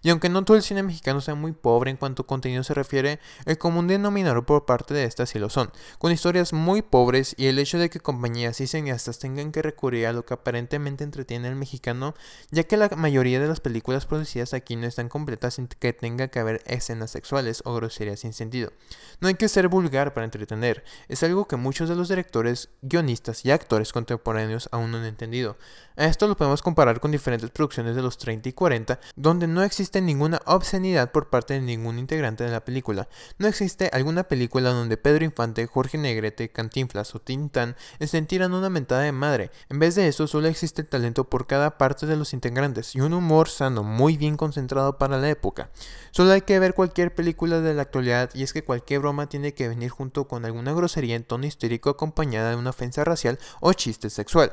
Y 0.02 0.10
aunque 0.10 0.28
no 0.28 0.44
todo 0.44 0.56
el 0.56 0.62
cine 0.62 0.82
mexicano 0.82 1.20
sea 1.20 1.34
muy 1.34 1.52
pobre 1.52 1.90
en 1.90 1.96
cuanto 1.96 2.22
a 2.22 2.26
contenido 2.26 2.62
se 2.64 2.74
refiere, 2.74 3.20
el 3.44 3.58
común 3.58 3.88
denominador 3.88 4.44
por 4.46 4.64
parte 4.64 4.94
de 4.94 5.04
estas 5.04 5.30
sí 5.30 5.38
lo 5.38 5.50
son, 5.50 5.70
con 5.98 6.12
historias 6.12 6.52
muy 6.52 6.82
pobres 6.82 7.34
y 7.38 7.46
el 7.46 7.58
hecho 7.58 7.78
de 7.78 7.90
que 7.90 8.00
compañías 8.00 8.60
y 8.60 8.66
cineastas 8.66 9.18
tengan 9.18 9.52
que 9.52 9.62
recurrir 9.62 10.06
a 10.06 10.12
lo 10.12 10.24
que 10.24 10.34
aparentemente 10.34 11.04
entretiene 11.04 11.48
al 11.48 11.56
mexicano, 11.56 12.14
ya 12.50 12.64
que 12.64 12.76
la 12.76 12.88
mayoría 12.90 13.40
de 13.40 13.48
las 13.48 13.60
películas 13.60 14.06
producidas 14.06 14.54
aquí 14.54 14.76
no 14.76 14.86
están 14.86 15.08
completas 15.08 15.54
sin 15.54 15.66
que 15.68 15.92
tenga 15.92 16.28
que 16.28 16.38
haber 16.38 16.62
escenas 16.66 17.10
sexuales 17.10 17.62
o 17.64 17.74
groserías 17.74 18.20
sin 18.20 18.32
sentido. 18.32 18.72
No 19.20 19.28
hay 19.28 19.34
que 19.34 19.48
ser 19.48 19.68
vulgar 19.68 20.14
para 20.14 20.24
entretener, 20.24 20.84
es 21.08 21.22
algo 21.22 21.46
que 21.48 21.56
muchos 21.56 21.88
de 21.88 21.96
los 21.96 22.08
directores, 22.08 22.70
guionistas 22.82 23.44
y 23.44 23.50
actores 23.50 23.92
contemporáneos 23.92 24.68
aún 24.72 24.90
no 24.90 24.98
han 24.98 25.04
entendido. 25.04 25.56
A 25.96 26.06
esto 26.06 26.28
lo 26.28 26.36
podemos 26.36 26.62
comparar 26.62 27.00
con 27.00 27.10
diferentes 27.10 27.50
producciones 27.50 27.96
de 27.96 28.02
los 28.02 28.18
30 28.18 28.48
y 28.48 28.52
40, 28.52 29.00
donde 29.16 29.46
no 29.46 29.62
existe 29.62 30.00
ninguna 30.00 30.40
obscenidad 30.44 31.10
por 31.10 31.30
parte 31.30 31.54
de 31.54 31.60
ningún 31.60 31.98
integrante 31.98 32.44
de 32.44 32.50
la 32.50 32.64
película. 32.64 33.08
No 33.38 33.48
existe 33.48 33.90
alguna 33.92 34.24
película 34.24 34.70
donde 34.70 34.98
Pedro 34.98 35.24
Infante, 35.24 35.66
Jorge 35.66 35.98
Negrete, 35.98 36.50
Cantinflas 36.50 37.14
o 37.14 37.20
Tintán 37.20 37.76
estén 37.98 38.26
tirando 38.26 38.58
una 38.58 38.70
mentada 38.70 39.02
de 39.02 39.12
madre. 39.12 39.50
En 39.70 39.78
vez 39.78 39.94
de 39.94 40.06
eso, 40.06 40.26
solo 40.26 40.48
existe 40.48 40.82
el 40.82 40.88
talento 40.88 41.24
por 41.24 41.46
cada 41.46 41.78
parte 41.78 42.06
de 42.06 42.16
los 42.16 42.34
integrantes 42.34 42.94
y 42.94 43.00
un 43.00 43.14
humor 43.14 43.48
sano 43.48 43.82
muy 43.82 44.16
bien 44.16 44.36
concentrado 44.36 44.98
para 44.98 45.18
la 45.18 45.30
época. 45.30 45.70
Solo 46.10 46.32
hay 46.32 46.42
que 46.42 46.58
ver 46.58 46.74
cualquier 46.74 47.14
película 47.14 47.60
de 47.60 47.74
la 47.74 47.82
actualidad 47.82 48.30
y 48.34 48.42
es 48.42 48.52
que 48.52 48.64
cualquier 48.64 49.00
broma 49.00 49.28
tiene 49.28 49.54
que 49.54 49.68
venir 49.68 49.90
junto 49.90 50.28
con 50.28 50.44
alguna 50.44 50.72
grosería 50.72 51.16
en 51.16 51.24
tono 51.24 51.46
histérico 51.46 51.90
acompañada 51.90 52.50
de 52.50 52.56
una 52.56 52.70
ofensa 52.70 53.04
racial 53.04 53.38
o 53.60 53.72
chiste 53.72 54.10
sexual. 54.10 54.52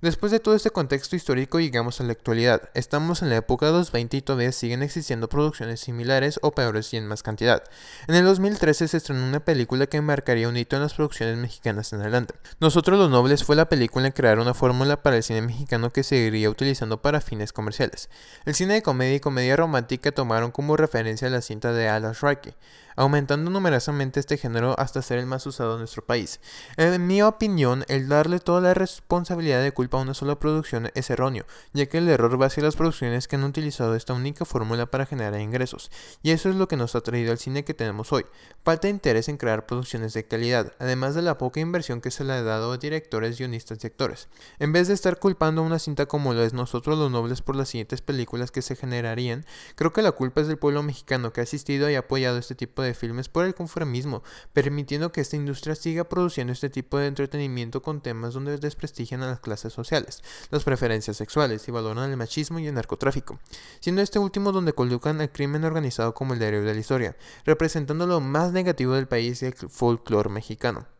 Después 0.00 0.30
de 0.30 0.38
todo 0.38 0.54
este 0.54 0.70
contexto 0.70 1.16
histórico 1.16 1.58
llegamos 1.58 2.00
a 2.00 2.04
la 2.04 2.12
actualidad. 2.12 2.70
Estamos 2.74 3.20
en 3.20 3.30
la 3.30 3.36
época 3.38 3.66
de 3.66 3.72
los 3.72 3.90
20 3.90 4.16
y 4.16 4.22
todavía 4.22 4.52
siguen 4.52 4.84
existiendo 4.84 5.28
producciones 5.28 5.80
similares 5.80 6.38
o 6.40 6.52
peores 6.52 6.94
y 6.94 6.98
en 6.98 7.08
más 7.08 7.24
cantidad. 7.24 7.64
En 8.06 8.14
el 8.14 8.24
2013 8.24 8.86
se 8.86 8.96
estrenó 8.96 9.26
una 9.26 9.40
película 9.40 9.88
que 9.88 10.00
marcaría 10.00 10.48
un 10.48 10.56
hito 10.56 10.76
en 10.76 10.82
las 10.82 10.94
producciones 10.94 11.36
mexicanas 11.36 11.92
en 11.92 12.02
adelante. 12.02 12.34
Nosotros 12.60 12.96
los 12.96 13.10
Nobles 13.10 13.42
fue 13.42 13.56
la 13.56 13.68
película 13.68 14.06
en 14.06 14.12
crear 14.12 14.38
una 14.38 14.54
fórmula 14.54 15.02
para 15.02 15.16
el 15.16 15.24
cine 15.24 15.42
mexicano 15.42 15.92
que 15.92 16.04
seguiría 16.04 16.48
utilizando 16.48 17.02
para 17.02 17.20
fines 17.20 17.52
comerciales. 17.52 18.08
El 18.44 18.54
cine 18.54 18.74
de 18.74 18.82
comedia 18.82 19.16
y 19.16 19.20
comedia 19.20 19.56
romántica 19.56 20.12
tomaron 20.12 20.52
como 20.52 20.76
referencia 20.76 21.28
la 21.28 21.42
cinta 21.42 21.72
de 21.72 21.88
Alas 21.88 22.20
Raki 22.20 22.54
aumentando 22.98 23.48
numerosamente 23.48 24.18
este 24.18 24.36
género 24.36 24.74
hasta 24.76 25.02
ser 25.02 25.18
el 25.18 25.26
más 25.26 25.46
usado 25.46 25.74
en 25.74 25.78
nuestro 25.78 26.04
país. 26.04 26.40
En 26.76 27.06
mi 27.06 27.22
opinión, 27.22 27.84
el 27.86 28.08
darle 28.08 28.40
toda 28.40 28.60
la 28.60 28.74
responsabilidad 28.74 29.62
de 29.62 29.70
culpa 29.70 29.98
a 29.98 30.02
una 30.02 30.14
sola 30.14 30.40
producción 30.40 30.90
es 30.94 31.08
erróneo, 31.08 31.46
ya 31.72 31.86
que 31.86 31.98
el 31.98 32.08
error 32.08 32.40
va 32.42 32.46
hacia 32.46 32.64
las 32.64 32.74
producciones 32.74 33.28
que 33.28 33.36
han 33.36 33.44
utilizado 33.44 33.94
esta 33.94 34.14
única 34.14 34.44
fórmula 34.44 34.86
para 34.86 35.06
generar 35.06 35.40
ingresos, 35.40 35.92
y 36.24 36.32
eso 36.32 36.48
es 36.48 36.56
lo 36.56 36.66
que 36.66 36.76
nos 36.76 36.96
ha 36.96 37.00
traído 37.00 37.30
al 37.30 37.38
cine 37.38 37.64
que 37.64 37.72
tenemos 37.72 38.12
hoy. 38.12 38.26
Falta 38.64 38.88
interés 38.88 39.28
en 39.28 39.36
crear 39.36 39.64
producciones 39.66 40.12
de 40.12 40.26
calidad, 40.26 40.72
además 40.80 41.14
de 41.14 41.22
la 41.22 41.38
poca 41.38 41.60
inversión 41.60 42.00
que 42.00 42.10
se 42.10 42.24
le 42.24 42.32
ha 42.32 42.42
dado 42.42 42.72
a 42.72 42.78
directores, 42.78 43.38
guionistas 43.38 43.78
y 43.84 43.86
actores. 43.86 44.28
En 44.58 44.72
vez 44.72 44.88
de 44.88 44.94
estar 44.94 45.20
culpando 45.20 45.62
a 45.62 45.64
una 45.64 45.78
cinta 45.78 46.06
como 46.06 46.34
lo 46.34 46.42
es 46.42 46.52
Nosotros 46.52 46.98
los 46.98 47.12
Nobles 47.12 47.42
por 47.42 47.54
las 47.54 47.68
siguientes 47.68 48.02
películas 48.02 48.50
que 48.50 48.60
se 48.60 48.74
generarían, 48.74 49.46
creo 49.76 49.92
que 49.92 50.02
la 50.02 50.10
culpa 50.10 50.40
es 50.40 50.48
del 50.48 50.58
pueblo 50.58 50.82
mexicano 50.82 51.32
que 51.32 51.40
ha 51.40 51.44
asistido 51.44 51.88
y 51.88 51.94
apoyado 51.94 52.38
este 52.38 52.56
tipo 52.56 52.82
de 52.82 52.87
de 52.88 52.94
filmes 52.94 53.28
por 53.28 53.44
el 53.44 53.54
conformismo, 53.54 54.22
permitiendo 54.52 55.12
que 55.12 55.20
esta 55.20 55.36
industria 55.36 55.74
siga 55.74 56.08
produciendo 56.08 56.52
este 56.52 56.70
tipo 56.70 56.98
de 56.98 57.06
entretenimiento 57.06 57.82
con 57.82 58.00
temas 58.00 58.34
donde 58.34 58.58
desprestigian 58.58 59.22
a 59.22 59.28
las 59.28 59.40
clases 59.40 59.72
sociales, 59.72 60.22
las 60.50 60.64
preferencias 60.64 61.16
sexuales 61.16 61.66
y 61.68 61.70
valoran 61.70 62.10
el 62.10 62.16
machismo 62.16 62.58
y 62.58 62.66
el 62.66 62.74
narcotráfico, 62.74 63.38
siendo 63.80 64.02
este 64.02 64.18
último 64.18 64.52
donde 64.52 64.72
colocan 64.72 65.20
el 65.20 65.30
crimen 65.30 65.64
organizado 65.64 66.14
como 66.14 66.32
el 66.32 66.40
diario 66.40 66.62
de 66.62 66.74
la 66.74 66.80
historia, 66.80 67.16
representando 67.44 68.06
lo 68.06 68.20
más 68.20 68.52
negativo 68.52 68.94
del 68.94 69.08
país 69.08 69.42
y 69.42 69.46
el 69.46 69.54
folclore 69.54 70.30
mexicano. 70.30 70.97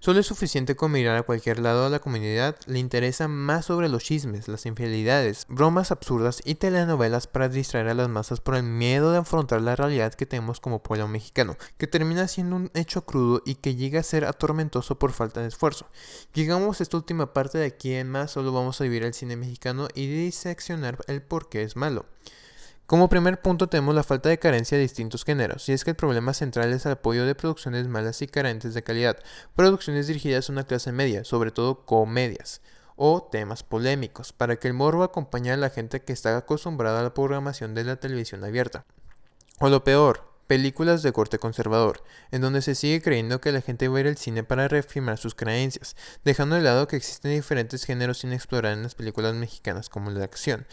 Solo 0.00 0.20
es 0.20 0.26
suficiente 0.26 0.76
con 0.76 0.92
mirar 0.92 1.16
a 1.16 1.22
cualquier 1.22 1.58
lado 1.58 1.84
de 1.84 1.90
la 1.90 1.98
comunidad, 1.98 2.56
le 2.66 2.78
interesa 2.78 3.28
más 3.28 3.66
sobre 3.66 3.88
los 3.88 4.02
chismes, 4.02 4.48
las 4.48 4.66
infidelidades, 4.66 5.46
bromas 5.48 5.90
absurdas 5.90 6.40
y 6.44 6.56
telenovelas 6.56 7.26
para 7.26 7.48
distraer 7.48 7.88
a 7.88 7.94
las 7.94 8.08
masas 8.08 8.40
por 8.40 8.54
el 8.54 8.62
miedo 8.62 9.12
de 9.12 9.18
afrontar 9.18 9.60
la 9.62 9.76
realidad 9.76 10.14
que 10.14 10.26
tenemos 10.26 10.60
como 10.60 10.82
pueblo 10.82 11.08
mexicano, 11.08 11.56
que 11.78 11.86
termina 11.86 12.28
siendo 12.28 12.56
un 12.56 12.70
hecho 12.74 13.04
crudo 13.04 13.42
y 13.44 13.56
que 13.56 13.74
llega 13.74 14.00
a 14.00 14.04
ser 14.04 14.24
atormentoso 14.24 14.98
por 14.98 15.12
falta 15.12 15.40
de 15.40 15.48
esfuerzo. 15.48 15.86
Llegamos 16.34 16.80
a 16.80 16.82
esta 16.82 16.96
última 16.96 17.32
parte 17.32 17.58
de 17.58 17.66
aquí 17.66 17.94
en 17.94 18.08
más, 18.08 18.30
solo 18.30 18.52
vamos 18.52 18.80
a 18.80 18.84
vivir 18.84 19.04
el 19.04 19.14
cine 19.14 19.36
mexicano 19.36 19.88
y 19.94 20.06
diseccionar 20.06 20.98
el 21.06 21.22
por 21.22 21.48
qué 21.48 21.62
es 21.62 21.76
malo. 21.76 22.06
Como 22.90 23.08
primer 23.08 23.40
punto 23.40 23.68
tenemos 23.68 23.94
la 23.94 24.02
falta 24.02 24.30
de 24.30 24.40
carencia 24.40 24.76
de 24.76 24.82
distintos 24.82 25.24
géneros, 25.24 25.68
y 25.68 25.72
es 25.72 25.84
que 25.84 25.90
el 25.90 25.96
problema 25.96 26.34
central 26.34 26.72
es 26.72 26.84
el 26.86 26.90
apoyo 26.90 27.24
de 27.24 27.36
producciones 27.36 27.86
malas 27.86 28.20
y 28.20 28.26
carentes 28.26 28.74
de 28.74 28.82
calidad, 28.82 29.16
producciones 29.54 30.08
dirigidas 30.08 30.48
a 30.48 30.52
una 30.52 30.64
clase 30.64 30.90
media, 30.90 31.22
sobre 31.22 31.52
todo 31.52 31.86
comedias 31.86 32.62
o 32.96 33.28
temas 33.30 33.62
polémicos, 33.62 34.32
para 34.32 34.56
que 34.56 34.66
el 34.66 34.74
morbo 34.74 35.04
acompañe 35.04 35.52
a 35.52 35.56
la 35.56 35.70
gente 35.70 36.02
que 36.02 36.12
está 36.12 36.36
acostumbrada 36.36 36.98
a 36.98 37.04
la 37.04 37.14
programación 37.14 37.76
de 37.76 37.84
la 37.84 37.94
televisión 37.94 38.42
abierta. 38.42 38.84
O 39.60 39.68
lo 39.68 39.84
peor, 39.84 40.28
películas 40.48 41.04
de 41.04 41.12
corte 41.12 41.38
conservador, 41.38 42.02
en 42.32 42.40
donde 42.40 42.60
se 42.60 42.74
sigue 42.74 43.00
creyendo 43.00 43.40
que 43.40 43.52
la 43.52 43.60
gente 43.60 43.86
va 43.86 43.98
a 43.98 44.00
ir 44.00 44.08
al 44.08 44.16
cine 44.16 44.42
para 44.42 44.66
reafirmar 44.66 45.16
sus 45.16 45.36
creencias, 45.36 45.94
dejando 46.24 46.56
de 46.56 46.62
lado 46.62 46.88
que 46.88 46.96
existen 46.96 47.30
diferentes 47.30 47.84
géneros 47.84 48.18
sin 48.18 48.32
explorar 48.32 48.72
en 48.72 48.82
las 48.82 48.96
películas 48.96 49.36
mexicanas 49.36 49.88
como 49.88 50.10
la 50.10 50.24
acción, 50.24 50.66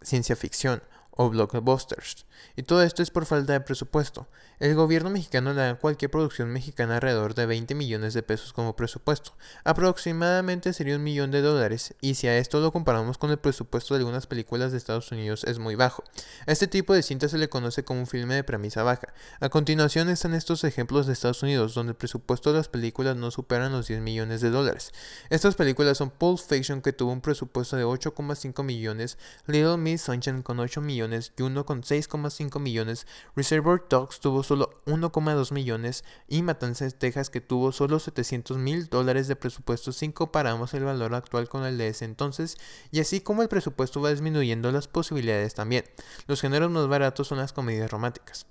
ciencia 0.00 0.34
ficción, 0.34 0.82
o 1.12 1.30
blockbusters. 1.30 2.26
Y 2.56 2.62
todo 2.62 2.82
esto 2.82 3.02
es 3.02 3.10
por 3.10 3.26
falta 3.26 3.52
de 3.52 3.60
presupuesto. 3.60 4.28
El 4.62 4.76
gobierno 4.76 5.10
mexicano 5.10 5.52
le 5.54 5.60
da 5.60 5.70
a 5.70 5.74
cualquier 5.74 6.12
producción 6.12 6.48
mexicana 6.52 6.94
alrededor 6.94 7.34
de 7.34 7.46
20 7.46 7.74
millones 7.74 8.14
de 8.14 8.22
pesos 8.22 8.52
como 8.52 8.76
presupuesto. 8.76 9.32
Aproximadamente 9.64 10.72
sería 10.72 10.94
un 10.94 11.02
millón 11.02 11.32
de 11.32 11.40
dólares, 11.40 11.96
y 12.00 12.14
si 12.14 12.28
a 12.28 12.38
esto 12.38 12.60
lo 12.60 12.70
comparamos 12.70 13.18
con 13.18 13.32
el 13.32 13.38
presupuesto 13.38 13.94
de 13.94 13.98
algunas 13.98 14.28
películas 14.28 14.70
de 14.70 14.78
Estados 14.78 15.10
Unidos 15.10 15.42
es 15.48 15.58
muy 15.58 15.74
bajo. 15.74 16.04
A 16.46 16.52
este 16.52 16.68
tipo 16.68 16.94
de 16.94 17.02
cinta 17.02 17.28
se 17.28 17.38
le 17.38 17.48
conoce 17.48 17.82
como 17.82 17.98
un 17.98 18.06
filme 18.06 18.36
de 18.36 18.44
premisa 18.44 18.84
baja. 18.84 19.12
A 19.40 19.48
continuación 19.48 20.08
están 20.08 20.32
estos 20.32 20.62
ejemplos 20.62 21.08
de 21.08 21.14
Estados 21.14 21.42
Unidos, 21.42 21.74
donde 21.74 21.90
el 21.90 21.96
presupuesto 21.96 22.52
de 22.52 22.58
las 22.58 22.68
películas 22.68 23.16
no 23.16 23.32
superan 23.32 23.72
los 23.72 23.88
10 23.88 24.00
millones 24.00 24.42
de 24.42 24.50
dólares. 24.50 24.92
Estas 25.28 25.56
películas 25.56 25.98
son 25.98 26.10
Pulp 26.10 26.38
Fiction 26.38 26.82
que 26.82 26.92
tuvo 26.92 27.10
un 27.10 27.20
presupuesto 27.20 27.74
de 27.74 27.84
8,5 27.84 28.62
millones, 28.62 29.18
Little 29.48 29.76
Miss 29.76 30.02
Sunshine 30.02 30.42
con 30.42 30.60
8 30.60 30.80
millones 30.82 31.32
y 31.36 31.42
uno 31.42 31.66
con 31.66 31.82
6,5 31.82 32.60
millones, 32.60 33.08
Reservoir 33.34 33.82
Dogs 33.90 34.20
tuvo 34.20 34.44
solo 34.52 34.82
1,2 34.84 35.50
millones 35.52 36.04
y 36.28 36.42
Matanzas, 36.42 36.96
Texas 36.96 37.30
que 37.30 37.40
tuvo 37.40 37.72
solo 37.72 37.98
700 37.98 38.58
mil 38.58 38.86
dólares 38.88 39.26
de 39.26 39.34
presupuesto 39.34 39.92
si 39.92 40.12
comparamos 40.12 40.74
el 40.74 40.84
valor 40.84 41.14
actual 41.14 41.48
con 41.48 41.64
el 41.64 41.78
de 41.78 41.88
ese 41.88 42.04
entonces 42.04 42.58
y 42.90 43.00
así 43.00 43.22
como 43.22 43.40
el 43.40 43.48
presupuesto 43.48 44.02
va 44.02 44.10
disminuyendo 44.10 44.70
las 44.70 44.88
posibilidades 44.88 45.54
también. 45.54 45.84
Los 46.26 46.42
géneros 46.42 46.70
más 46.70 46.86
baratos 46.86 47.28
son 47.28 47.38
las 47.38 47.54
comedias 47.54 47.90
románticas. 47.90 48.46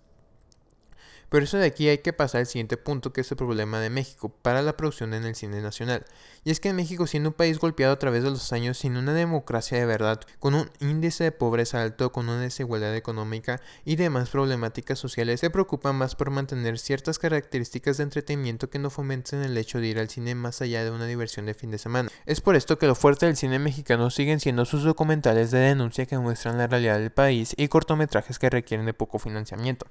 Por 1.31 1.43
eso 1.43 1.57
de 1.57 1.65
aquí 1.65 1.87
hay 1.87 1.99
que 1.99 2.11
pasar 2.11 2.39
al 2.39 2.47
siguiente 2.47 2.75
punto 2.75 3.13
que 3.13 3.21
es 3.21 3.31
el 3.31 3.37
problema 3.37 3.79
de 3.79 3.89
México 3.89 4.27
para 4.41 4.61
la 4.61 4.75
producción 4.75 5.13
en 5.13 5.23
el 5.23 5.33
cine 5.33 5.61
nacional. 5.61 6.03
Y 6.43 6.51
es 6.51 6.59
que 6.59 6.67
en 6.67 6.75
México, 6.75 7.07
siendo 7.07 7.29
un 7.29 7.35
país 7.35 7.57
golpeado 7.57 7.93
a 7.93 7.99
través 7.99 8.23
de 8.23 8.31
los 8.31 8.51
años 8.51 8.77
sin 8.77 8.97
una 8.97 9.13
democracia 9.13 9.77
de 9.77 9.85
verdad, 9.85 10.19
con 10.39 10.55
un 10.55 10.69
índice 10.81 11.23
de 11.23 11.31
pobreza 11.31 11.81
alto, 11.81 12.11
con 12.11 12.27
una 12.27 12.41
desigualdad 12.41 12.93
económica 12.97 13.61
y 13.85 13.95
demás 13.95 14.29
problemáticas 14.29 14.99
sociales, 14.99 15.39
se 15.39 15.49
preocupa 15.49 15.93
más 15.93 16.15
por 16.15 16.31
mantener 16.31 16.77
ciertas 16.77 17.17
características 17.17 17.95
de 17.95 18.03
entretenimiento 18.03 18.69
que 18.69 18.79
no 18.79 18.89
fomenten 18.89 19.41
el 19.41 19.57
hecho 19.57 19.79
de 19.79 19.87
ir 19.87 19.99
al 19.99 20.09
cine 20.09 20.35
más 20.35 20.61
allá 20.61 20.83
de 20.83 20.91
una 20.91 21.05
diversión 21.05 21.45
de 21.45 21.53
fin 21.53 21.71
de 21.71 21.77
semana. 21.77 22.09
Es 22.25 22.41
por 22.41 22.57
esto 22.57 22.77
que 22.77 22.87
lo 22.87 22.95
fuerte 22.95 23.27
del 23.27 23.37
cine 23.37 23.57
mexicano 23.57 24.09
siguen 24.09 24.41
siendo 24.41 24.65
sus 24.65 24.83
documentales 24.83 25.51
de 25.51 25.59
denuncia 25.59 26.05
que 26.05 26.17
muestran 26.17 26.57
la 26.57 26.67
realidad 26.67 26.99
del 26.99 27.11
país 27.11 27.53
y 27.55 27.69
cortometrajes 27.69 28.37
que 28.37 28.49
requieren 28.49 28.85
de 28.85 28.93
poco 28.93 29.17
financiamiento 29.17 29.87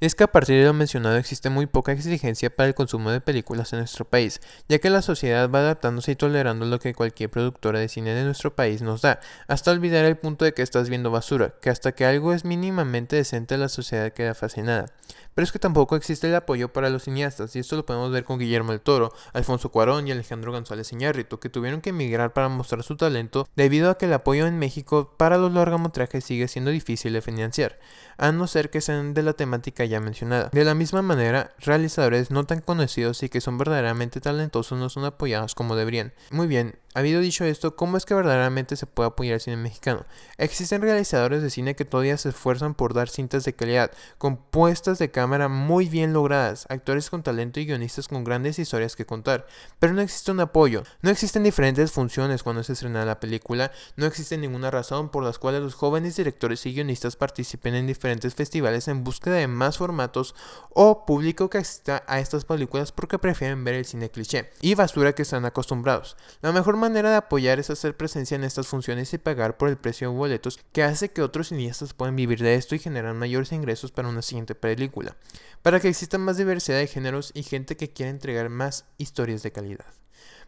es 0.00 0.14
que 0.14 0.24
a 0.24 0.30
partir 0.30 0.60
de 0.60 0.66
lo 0.66 0.74
mencionado 0.74 1.16
existe 1.16 1.50
muy 1.50 1.66
poca 1.66 1.90
exigencia 1.90 2.50
para 2.50 2.68
el 2.68 2.74
consumo 2.76 3.10
de 3.10 3.20
películas 3.20 3.72
en 3.72 3.80
nuestro 3.80 4.04
país, 4.04 4.40
ya 4.68 4.78
que 4.78 4.90
la 4.90 5.02
sociedad 5.02 5.50
va 5.50 5.58
adaptándose 5.58 6.12
y 6.12 6.16
tolerando 6.16 6.66
lo 6.66 6.78
que 6.78 6.94
cualquier 6.94 7.30
productora 7.30 7.80
de 7.80 7.88
cine 7.88 8.14
de 8.14 8.22
nuestro 8.22 8.54
país 8.54 8.80
nos 8.80 9.02
da, 9.02 9.18
hasta 9.48 9.72
olvidar 9.72 10.04
el 10.04 10.16
punto 10.16 10.44
de 10.44 10.54
que 10.54 10.62
estás 10.62 10.88
viendo 10.88 11.10
basura, 11.10 11.54
que 11.60 11.70
hasta 11.70 11.92
que 11.92 12.04
algo 12.04 12.32
es 12.32 12.44
mínimamente 12.44 13.16
decente 13.16 13.58
la 13.58 13.68
sociedad 13.68 14.12
queda 14.12 14.34
fascinada. 14.34 14.86
Pero 15.34 15.44
es 15.44 15.52
que 15.52 15.58
tampoco 15.58 15.96
existe 15.96 16.28
el 16.28 16.34
apoyo 16.34 16.72
para 16.72 16.90
los 16.90 17.04
cineastas, 17.04 17.54
y 17.56 17.60
esto 17.60 17.76
lo 17.76 17.86
podemos 17.86 18.10
ver 18.12 18.24
con 18.24 18.38
Guillermo 18.38 18.72
el 18.72 18.80
Toro, 18.80 19.12
Alfonso 19.32 19.70
Cuarón 19.70 20.06
y 20.06 20.12
Alejandro 20.12 20.52
González 20.52 20.92
Iñárritu, 20.92 21.38
que 21.38 21.48
tuvieron 21.48 21.80
que 21.80 21.90
emigrar 21.90 22.32
para 22.32 22.48
mostrar 22.48 22.82
su 22.82 22.96
talento 22.96 23.48
debido 23.56 23.90
a 23.90 23.98
que 23.98 24.06
el 24.06 24.12
apoyo 24.12 24.46
en 24.46 24.58
México 24.58 25.14
para 25.16 25.38
los 25.38 25.52
largometrajes 25.52 26.24
sigue 26.24 26.48
siendo 26.48 26.70
difícil 26.70 27.12
de 27.12 27.22
financiar, 27.22 27.78
a 28.16 28.32
no 28.32 28.46
ser 28.46 28.70
que 28.70 28.80
sean 28.80 29.14
de 29.14 29.22
la 29.22 29.32
temática 29.32 29.87
ya 29.88 30.00
mencionada. 30.00 30.50
De 30.52 30.64
la 30.64 30.74
misma 30.74 31.02
manera, 31.02 31.52
realizadores 31.58 32.30
no 32.30 32.44
tan 32.44 32.60
conocidos 32.60 33.22
y 33.22 33.28
que 33.28 33.40
son 33.40 33.58
verdaderamente 33.58 34.20
talentosos 34.20 34.78
no 34.78 34.88
son 34.88 35.04
apoyados 35.04 35.54
como 35.54 35.76
deberían. 35.76 36.12
Muy 36.30 36.46
bien, 36.46 36.76
Habido 36.98 37.20
dicho 37.20 37.44
esto, 37.44 37.76
¿cómo 37.76 37.96
es 37.96 38.04
que 38.04 38.14
verdaderamente 38.14 38.74
se 38.74 38.86
puede 38.86 39.06
apoyar 39.06 39.34
el 39.34 39.40
cine 39.40 39.56
mexicano? 39.56 40.04
Existen 40.36 40.82
realizadores 40.82 41.42
de 41.42 41.50
cine 41.50 41.76
que 41.76 41.84
todavía 41.84 42.16
se 42.16 42.30
esfuerzan 42.30 42.74
por 42.74 42.92
dar 42.92 43.08
cintas 43.08 43.44
de 43.44 43.52
calidad, 43.52 43.92
con 44.18 44.36
puestas 44.36 44.98
de 44.98 45.12
cámara 45.12 45.46
muy 45.46 45.88
bien 45.88 46.12
logradas, 46.12 46.66
actores 46.70 47.08
con 47.08 47.22
talento 47.22 47.60
y 47.60 47.66
guionistas 47.66 48.08
con 48.08 48.24
grandes 48.24 48.58
historias 48.58 48.96
que 48.96 49.06
contar, 49.06 49.46
pero 49.78 49.92
no 49.92 50.00
existe 50.00 50.32
un 50.32 50.40
apoyo, 50.40 50.82
no 51.00 51.10
existen 51.10 51.44
diferentes 51.44 51.92
funciones 51.92 52.42
cuando 52.42 52.64
se 52.64 52.72
estrena 52.72 53.04
la 53.04 53.20
película, 53.20 53.70
no 53.94 54.04
existe 54.04 54.36
ninguna 54.36 54.72
razón 54.72 55.10
por 55.10 55.22
las 55.22 55.38
cuales 55.38 55.62
los 55.62 55.74
jóvenes 55.74 56.16
directores 56.16 56.66
y 56.66 56.74
guionistas 56.74 57.14
participen 57.14 57.76
en 57.76 57.86
diferentes 57.86 58.34
festivales 58.34 58.88
en 58.88 59.04
búsqueda 59.04 59.36
de 59.36 59.46
más 59.46 59.77
formatos 59.78 60.34
o 60.70 61.06
público 61.06 61.48
que 61.48 61.58
asista 61.58 62.04
a 62.06 62.20
estas 62.20 62.44
películas 62.44 62.92
porque 62.92 63.18
prefieren 63.18 63.64
ver 63.64 63.74
el 63.74 63.84
cine 63.84 64.10
cliché 64.10 64.50
y 64.60 64.74
basura 64.74 65.14
que 65.14 65.22
están 65.22 65.44
acostumbrados. 65.44 66.16
La 66.42 66.52
mejor 66.52 66.76
manera 66.76 67.10
de 67.10 67.16
apoyar 67.16 67.58
es 67.58 67.70
hacer 67.70 67.96
presencia 67.96 68.34
en 68.34 68.44
estas 68.44 68.66
funciones 68.66 69.12
y 69.14 69.18
pagar 69.18 69.56
por 69.56 69.68
el 69.68 69.78
precio 69.78 70.10
de 70.10 70.16
boletos 70.16 70.60
que 70.72 70.82
hace 70.82 71.10
que 71.10 71.22
otros 71.22 71.48
cineastas 71.48 71.94
puedan 71.94 72.16
vivir 72.16 72.40
de 72.40 72.54
esto 72.54 72.74
y 72.74 72.78
generar 72.78 73.14
mayores 73.14 73.52
ingresos 73.52 73.90
para 73.90 74.08
una 74.08 74.22
siguiente 74.22 74.54
película, 74.54 75.16
para 75.62 75.80
que 75.80 75.88
exista 75.88 76.18
más 76.18 76.36
diversidad 76.36 76.78
de 76.78 76.86
géneros 76.86 77.32
y 77.34 77.42
gente 77.42 77.76
que 77.76 77.90
quiera 77.90 78.10
entregar 78.10 78.48
más 78.48 78.84
historias 78.98 79.42
de 79.42 79.52
calidad. 79.52 79.86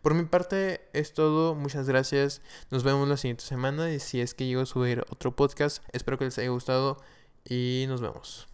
Por 0.02 0.14
mi 0.14 0.24
parte 0.24 0.80
es 0.94 1.12
todo, 1.12 1.54
muchas 1.54 1.86
gracias, 1.86 2.40
nos 2.70 2.84
vemos 2.84 3.06
la 3.06 3.18
siguiente 3.18 3.44
semana 3.44 3.92
y 3.92 4.00
si 4.00 4.20
es 4.20 4.32
que 4.32 4.46
llego 4.46 4.62
a 4.62 4.66
subir 4.66 5.04
otro 5.10 5.36
podcast, 5.36 5.82
espero 5.92 6.18
que 6.18 6.24
les 6.24 6.38
haya 6.38 6.48
gustado 6.48 6.96
y 7.44 7.84
nos 7.86 8.00
vemos. 8.00 8.49